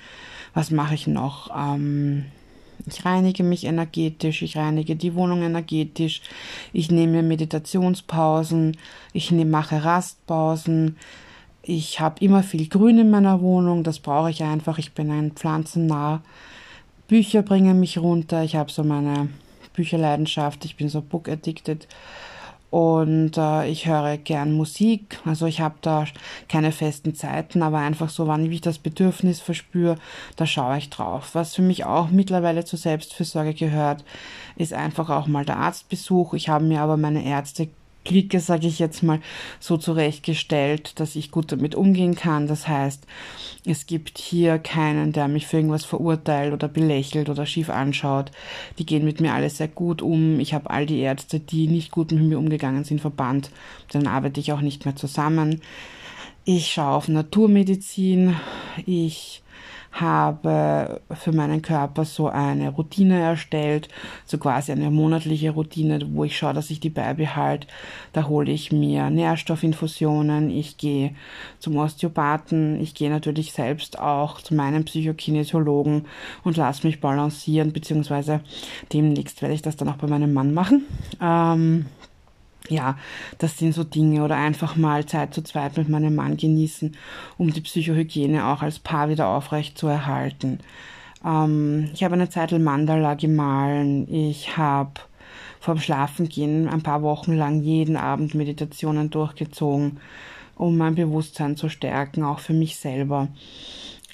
Was 0.54 0.70
mache 0.70 0.94
ich 0.94 1.06
noch? 1.06 1.50
Ähm, 1.56 2.26
ich 2.86 3.04
reinige 3.04 3.42
mich 3.42 3.64
energetisch, 3.64 4.42
ich 4.42 4.56
reinige 4.56 4.96
die 4.96 5.14
Wohnung 5.14 5.42
energetisch, 5.42 6.22
ich 6.72 6.90
nehme 6.90 7.22
Meditationspausen, 7.22 8.76
ich 9.12 9.30
nehme, 9.30 9.50
mache 9.50 9.84
Rastpausen, 9.84 10.96
ich 11.68 12.00
habe 12.00 12.24
immer 12.24 12.42
viel 12.42 12.66
Grün 12.66 12.98
in 12.98 13.10
meiner 13.10 13.42
Wohnung, 13.42 13.84
das 13.84 13.98
brauche 13.98 14.30
ich 14.30 14.42
einfach, 14.42 14.78
ich 14.78 14.94
bin 14.94 15.10
ein 15.10 15.32
pflanzennah. 15.32 16.22
Bücher 17.08 17.42
bringen 17.42 17.78
mich 17.78 17.98
runter, 17.98 18.42
ich 18.42 18.56
habe 18.56 18.72
so 18.72 18.82
meine 18.84 19.28
Bücherleidenschaft, 19.74 20.64
ich 20.64 20.76
bin 20.76 20.88
so 20.88 21.02
book 21.02 21.28
addicted 21.28 21.86
und 22.70 23.36
äh, 23.36 23.68
ich 23.68 23.86
höre 23.86 24.16
gern 24.16 24.52
Musik. 24.52 25.18
Also 25.26 25.44
ich 25.44 25.60
habe 25.60 25.74
da 25.82 26.06
keine 26.48 26.72
festen 26.72 27.14
Zeiten, 27.14 27.62
aber 27.62 27.78
einfach 27.78 28.08
so, 28.08 28.26
wann 28.26 28.50
ich 28.50 28.62
das 28.62 28.78
Bedürfnis 28.78 29.40
verspüre, 29.40 29.96
da 30.36 30.46
schaue 30.46 30.78
ich 30.78 30.88
drauf. 30.88 31.34
Was 31.34 31.54
für 31.54 31.62
mich 31.62 31.84
auch 31.84 32.08
mittlerweile 32.08 32.64
zur 32.64 32.78
Selbstfürsorge 32.78 33.52
gehört, 33.52 34.04
ist 34.56 34.72
einfach 34.72 35.10
auch 35.10 35.26
mal 35.26 35.44
der 35.44 35.58
Arztbesuch. 35.58 36.32
Ich 36.32 36.48
habe 36.48 36.64
mir 36.64 36.80
aber 36.80 36.96
meine 36.96 37.24
Ärzte 37.24 37.68
Clique, 38.08 38.40
sage 38.40 38.66
ich 38.66 38.78
jetzt 38.78 39.02
mal, 39.02 39.20
so 39.60 39.76
zurechtgestellt, 39.76 40.98
dass 40.98 41.14
ich 41.14 41.30
gut 41.30 41.52
damit 41.52 41.74
umgehen 41.74 42.14
kann. 42.14 42.46
Das 42.46 42.66
heißt, 42.66 43.06
es 43.66 43.86
gibt 43.86 44.16
hier 44.16 44.58
keinen, 44.58 45.12
der 45.12 45.28
mich 45.28 45.46
für 45.46 45.58
irgendwas 45.58 45.84
verurteilt 45.84 46.54
oder 46.54 46.68
belächelt 46.68 47.28
oder 47.28 47.44
schief 47.44 47.68
anschaut. 47.68 48.32
Die 48.78 48.86
gehen 48.86 49.04
mit 49.04 49.20
mir 49.20 49.34
alle 49.34 49.50
sehr 49.50 49.68
gut 49.68 50.00
um. 50.00 50.40
Ich 50.40 50.54
habe 50.54 50.70
all 50.70 50.86
die 50.86 51.00
Ärzte, 51.00 51.38
die 51.38 51.68
nicht 51.68 51.90
gut 51.90 52.10
mit 52.10 52.22
mir 52.22 52.38
umgegangen 52.38 52.84
sind, 52.84 53.02
verbannt. 53.02 53.50
Dann 53.92 54.06
arbeite 54.06 54.40
ich 54.40 54.52
auch 54.52 54.62
nicht 54.62 54.86
mehr 54.86 54.96
zusammen. 54.96 55.60
Ich 56.50 56.72
schaue 56.72 56.94
auf 56.94 57.08
Naturmedizin. 57.08 58.34
Ich 58.86 59.42
habe 59.92 61.02
für 61.12 61.32
meinen 61.32 61.60
Körper 61.60 62.06
so 62.06 62.28
eine 62.28 62.70
Routine 62.70 63.20
erstellt, 63.20 63.90
so 64.24 64.38
quasi 64.38 64.72
eine 64.72 64.90
monatliche 64.90 65.50
Routine, 65.50 66.00
wo 66.14 66.24
ich 66.24 66.38
schaue, 66.38 66.54
dass 66.54 66.70
ich 66.70 66.80
die 66.80 66.88
beibehalte. 66.88 67.66
Da 68.14 68.28
hole 68.28 68.50
ich 68.50 68.72
mir 68.72 69.10
Nährstoffinfusionen, 69.10 70.48
ich 70.48 70.78
gehe 70.78 71.14
zum 71.58 71.76
Osteopathen, 71.76 72.80
ich 72.80 72.94
gehe 72.94 73.10
natürlich 73.10 73.52
selbst 73.52 73.98
auch 73.98 74.40
zu 74.40 74.54
meinem 74.54 74.86
Psychokinesiologen 74.86 76.06
und 76.44 76.56
lasse 76.56 76.86
mich 76.86 77.02
balancieren, 77.02 77.74
beziehungsweise 77.74 78.40
demnächst 78.90 79.42
werde 79.42 79.54
ich 79.54 79.60
das 79.60 79.76
dann 79.76 79.90
auch 79.90 79.96
bei 79.96 80.06
meinem 80.06 80.32
Mann 80.32 80.54
machen. 80.54 80.86
Ähm, 81.20 81.84
ja, 82.68 82.96
das 83.38 83.58
sind 83.58 83.72
so 83.72 83.84
Dinge 83.84 84.22
oder 84.24 84.36
einfach 84.36 84.76
mal 84.76 85.06
Zeit 85.06 85.34
zu 85.34 85.42
zweit 85.42 85.76
mit 85.76 85.88
meinem 85.88 86.14
Mann 86.14 86.36
genießen, 86.36 86.96
um 87.36 87.52
die 87.52 87.60
Psychohygiene 87.60 88.46
auch 88.46 88.62
als 88.62 88.78
Paar 88.78 89.08
wieder 89.08 89.28
aufrecht 89.28 89.78
zu 89.78 89.86
erhalten. 89.86 90.60
Ähm, 91.24 91.90
ich 91.94 92.04
habe 92.04 92.14
eine 92.14 92.28
Zeit 92.28 92.52
Mandala 92.52 93.14
gemahlen. 93.14 94.12
Ich 94.12 94.56
habe 94.56 95.00
vorm 95.60 95.80
Schlafengehen 95.80 96.68
ein 96.68 96.82
paar 96.82 97.02
Wochen 97.02 97.34
lang 97.34 97.62
jeden 97.62 97.96
Abend 97.96 98.34
Meditationen 98.34 99.10
durchgezogen, 99.10 99.98
um 100.56 100.76
mein 100.76 100.94
Bewusstsein 100.94 101.56
zu 101.56 101.68
stärken, 101.68 102.22
auch 102.22 102.38
für 102.38 102.54
mich 102.54 102.76
selber. 102.76 103.28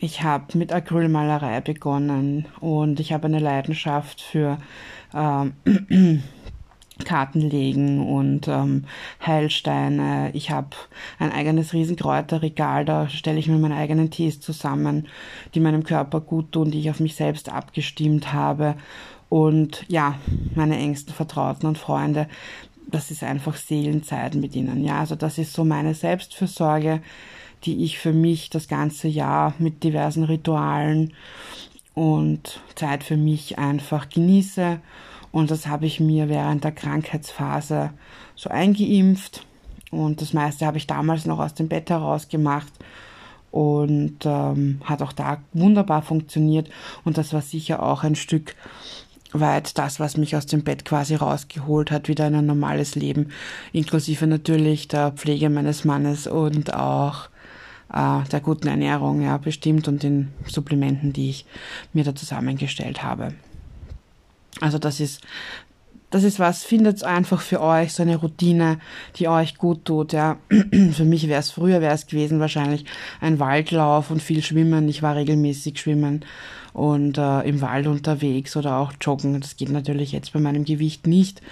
Ich 0.01 0.23
habe 0.23 0.59
mit 0.59 0.73
Acrylmalerei 0.73 1.61
begonnen 1.61 2.47
und 2.61 3.01
ich 3.01 3.13
habe 3.13 3.27
eine 3.27 3.39
Leidenschaft 3.39 4.21
für 4.21 4.59
ähm, 5.15 5.55
Karten 7.05 7.41
legen 7.41 8.07
und 8.07 8.47
ähm, 8.47 8.85
Heilsteine. 9.25 10.31
Ich 10.33 10.51
habe 10.51 10.71
ein 11.19 11.33
eigenes 11.33 11.73
Riesenkräuterregal, 11.73 12.85
da 12.85 13.09
stelle 13.09 13.39
ich 13.39 13.49
mir 13.49 13.59
meine 13.59 13.77
eigenen 13.77 14.11
Tees 14.11 14.41
zusammen, 14.41 15.09
die 15.55 15.61
meinem 15.61 15.83
Körper 15.83 16.21
gut 16.21 16.53
tun, 16.53 16.71
die 16.71 16.79
ich 16.79 16.91
auf 16.91 17.01
mich 17.01 17.17
selbst 17.17 17.49
abgestimmt 17.49 18.33
habe. 18.33 18.77
Und 19.29 19.85
ja, 19.89 20.19
meine 20.55 20.77
engsten 20.77 21.15
Vertrauten 21.15 21.67
und 21.67 21.79
Freunde, 21.79 22.29
das 22.87 23.11
ist 23.11 23.25
einfach 23.25 23.57
Seelenzeit 23.57 24.37
mit 24.37 24.55
ihnen. 24.55 24.85
Ja, 24.85 25.01
also 25.01 25.17
das 25.17 25.39
ist 25.39 25.53
so 25.53 25.65
meine 25.65 25.95
Selbstfürsorge, 25.95 27.03
die 27.65 27.83
ich 27.83 27.99
für 27.99 28.13
mich 28.13 28.51
das 28.51 28.69
ganze 28.69 29.09
Jahr 29.09 29.55
mit 29.59 29.83
diversen 29.83 30.23
Ritualen 30.23 31.13
und 31.95 32.61
Zeit 32.77 33.03
für 33.03 33.17
mich 33.17 33.59
einfach 33.59 34.09
genieße 34.09 34.79
und 35.35 35.51
das 35.51 35.67
habe 35.67 35.85
ich 35.85 35.99
mir 35.99 36.29
während 36.29 36.63
der 36.63 36.71
Krankheitsphase 36.71 37.91
so 38.37 38.51
eingeimpft. 38.51 39.45
Und 39.91 40.21
das 40.21 40.33
meiste 40.33 40.65
habe 40.65 40.77
ich 40.77 40.87
damals 40.87 41.27
noch 41.27 41.41
aus 41.41 41.55
dem 41.55 41.67
Bett 41.67 41.91
heraus 41.91 42.29
gemacht 42.29 42.73
und 43.51 44.19
ähm, 44.25 44.81
hat 44.85 45.03
auch 45.03 45.11
da 45.11 45.39
wunderbar 45.53 46.03
funktioniert. 46.03 46.71
Und 47.05 47.19
das 47.19 47.33
war 47.33 47.43
sicher 47.43 47.83
auch 47.83 48.05
ein 48.05 48.15
Stück 48.15 48.55
weit 49.33 49.77
das, 49.77 49.99
was 49.99 50.17
mich 50.17 50.37
aus 50.37 50.47
dem 50.47 50.63
Bett 50.63 50.85
quasi 50.85 51.17
rausgeholt 51.17 51.91
hat, 51.91 52.07
wieder 52.07 52.29
in 52.29 52.37
ein 52.37 52.47
normales 52.47 52.95
Leben, 52.95 53.33
inklusive 53.73 54.29
natürlich 54.29 54.87
der 54.87 55.11
Pflege 55.11 55.51
meines 55.51 55.85
Mannes 55.85 56.29
und 56.29 56.75
auch 56.75 57.29
äh, 57.93 58.23
der 58.31 58.41
guten 58.41 58.69
Ernährung, 58.69 59.21
ja, 59.21 59.37
bestimmt 59.39 59.89
und 59.89 60.05
den 60.05 60.31
Supplementen, 60.47 61.13
die 61.13 61.31
ich 61.31 61.45
mir 61.93 62.05
da 62.05 62.15
zusammengestellt 62.15 63.03
habe. 63.03 63.35
Also 64.61 64.79
das 64.79 65.01
ist 65.01 65.21
das 66.15 66.23
ist 66.23 66.39
was, 66.39 66.63
findet 66.63 67.03
einfach 67.03 67.41
für 67.41 67.61
euch 67.61 67.93
so 67.93 68.05
eine 68.05 68.15
Routine, 68.15 68.79
die 69.17 69.27
euch 69.27 69.59
gut 69.59 69.85
tut, 69.85 70.13
ja. 70.13 70.37
für 70.93 71.05
mich 71.05 71.27
wäre 71.27 71.41
es 71.41 71.51
früher, 71.51 71.81
wäre 71.81 71.93
es 71.93 72.07
gewesen 72.07 72.39
wahrscheinlich 72.39 72.85
ein 73.21 73.41
Waldlauf 73.41 74.13
und 74.13 74.23
viel 74.23 74.41
Schwimmen. 74.41 74.89
Ich 74.89 75.03
war 75.03 75.17
regelmäßig 75.17 75.81
schwimmen 75.81 76.25
und 76.73 77.19
äh, 77.19 77.41
im 77.41 77.61
Wald 77.63 77.89
unterwegs 77.89 78.57
oder 78.57 78.77
auch 78.77 78.93
joggen. 79.01 79.41
Das 79.41 79.57
geht 79.57 79.71
natürlich 79.71 80.13
jetzt 80.13 80.33
bei 80.33 80.39
meinem 80.39 80.65
Gewicht 80.65 81.09
nicht. 81.09 81.43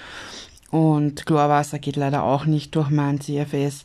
Und 0.71 1.27
Chlorwasser 1.27 1.81
geht 1.81 1.97
leider 1.97 2.23
auch 2.23 2.47
nicht 2.47 2.77
durch 2.77 2.89
mein 2.89 3.21
CFS. 3.21 3.85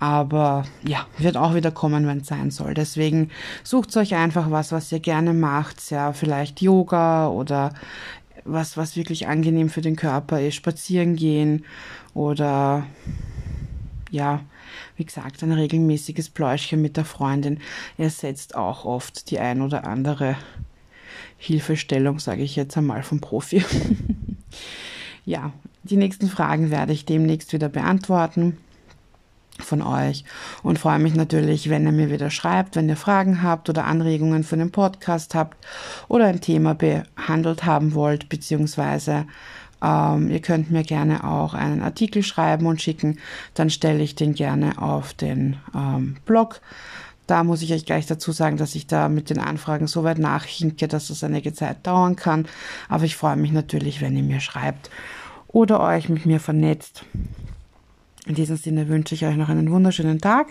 Aber 0.00 0.64
ja, 0.82 1.06
wird 1.18 1.36
auch 1.36 1.54
wieder 1.54 1.70
kommen, 1.70 2.06
wenn 2.06 2.18
es 2.18 2.28
sein 2.28 2.50
soll. 2.50 2.72
Deswegen 2.72 3.30
sucht 3.62 3.94
euch 3.96 4.14
einfach 4.14 4.50
was, 4.50 4.72
was 4.72 4.90
ihr 4.90 5.00
gerne 5.00 5.34
macht. 5.34 5.90
Ja, 5.90 6.14
vielleicht 6.14 6.62
Yoga 6.62 7.28
oder 7.28 7.74
was, 8.44 8.76
was 8.76 8.96
wirklich 8.96 9.26
angenehm 9.26 9.68
für 9.68 9.80
den 9.80 9.96
Körper 9.96 10.40
ist. 10.40 10.54
Spazieren 10.54 11.16
gehen 11.16 11.64
oder 12.14 12.86
ja, 14.10 14.40
wie 14.96 15.04
gesagt, 15.04 15.42
ein 15.42 15.52
regelmäßiges 15.52 16.30
Pläuschchen 16.30 16.80
mit 16.80 16.96
der 16.96 17.04
Freundin 17.04 17.58
ersetzt 17.98 18.54
auch 18.54 18.84
oft 18.84 19.30
die 19.30 19.38
ein 19.38 19.60
oder 19.60 19.86
andere 19.86 20.36
Hilfestellung, 21.36 22.20
sage 22.20 22.42
ich 22.42 22.56
jetzt 22.56 22.76
einmal 22.76 23.02
vom 23.02 23.20
Profi. 23.20 23.64
ja, 25.24 25.52
die 25.82 25.96
nächsten 25.96 26.28
Fragen 26.28 26.70
werde 26.70 26.92
ich 26.92 27.04
demnächst 27.04 27.52
wieder 27.52 27.68
beantworten 27.68 28.56
von 29.64 29.82
euch 29.82 30.24
und 30.62 30.78
freue 30.78 30.98
mich 30.98 31.14
natürlich, 31.14 31.70
wenn 31.70 31.86
ihr 31.86 31.92
mir 31.92 32.10
wieder 32.10 32.30
schreibt, 32.30 32.76
wenn 32.76 32.88
ihr 32.88 32.96
Fragen 32.96 33.42
habt 33.42 33.68
oder 33.68 33.84
Anregungen 33.84 34.44
für 34.44 34.56
den 34.56 34.72
Podcast 34.72 35.34
habt 35.34 35.56
oder 36.08 36.26
ein 36.26 36.40
Thema 36.40 36.74
behandelt 36.74 37.64
haben 37.64 37.94
wollt, 37.94 38.28
beziehungsweise 38.28 39.26
ähm, 39.82 40.30
ihr 40.30 40.40
könnt 40.40 40.70
mir 40.70 40.82
gerne 40.82 41.24
auch 41.24 41.54
einen 41.54 41.82
Artikel 41.82 42.22
schreiben 42.22 42.66
und 42.66 42.80
schicken, 42.80 43.18
dann 43.54 43.70
stelle 43.70 44.02
ich 44.02 44.14
den 44.14 44.34
gerne 44.34 44.80
auf 44.80 45.14
den 45.14 45.56
ähm, 45.74 46.16
Blog. 46.24 46.60
Da 47.26 47.42
muss 47.42 47.62
ich 47.62 47.72
euch 47.72 47.86
gleich 47.86 48.06
dazu 48.06 48.32
sagen, 48.32 48.56
dass 48.58 48.74
ich 48.74 48.86
da 48.86 49.08
mit 49.08 49.30
den 49.30 49.38
Anfragen 49.38 49.86
so 49.86 50.04
weit 50.04 50.18
nachhinke, 50.18 50.88
dass 50.88 51.08
es 51.08 51.24
einige 51.24 51.54
Zeit 51.54 51.86
dauern 51.86 52.16
kann. 52.16 52.46
Aber 52.88 53.04
ich 53.04 53.16
freue 53.16 53.36
mich 53.36 53.52
natürlich, 53.52 54.00
wenn 54.02 54.16
ihr 54.16 54.22
mir 54.22 54.40
schreibt 54.40 54.90
oder 55.48 55.80
euch 55.80 56.08
mit 56.08 56.26
mir 56.26 56.40
vernetzt. 56.40 57.04
In 58.26 58.34
diesem 58.34 58.56
Sinne 58.56 58.88
wünsche 58.88 59.14
ich 59.14 59.26
euch 59.26 59.36
noch 59.36 59.48
einen 59.48 59.70
wunderschönen 59.70 60.20
Tag. 60.20 60.48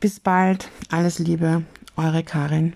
Bis 0.00 0.18
bald. 0.20 0.70
Alles 0.90 1.18
Liebe. 1.18 1.62
Eure 1.96 2.22
Karin. 2.22 2.74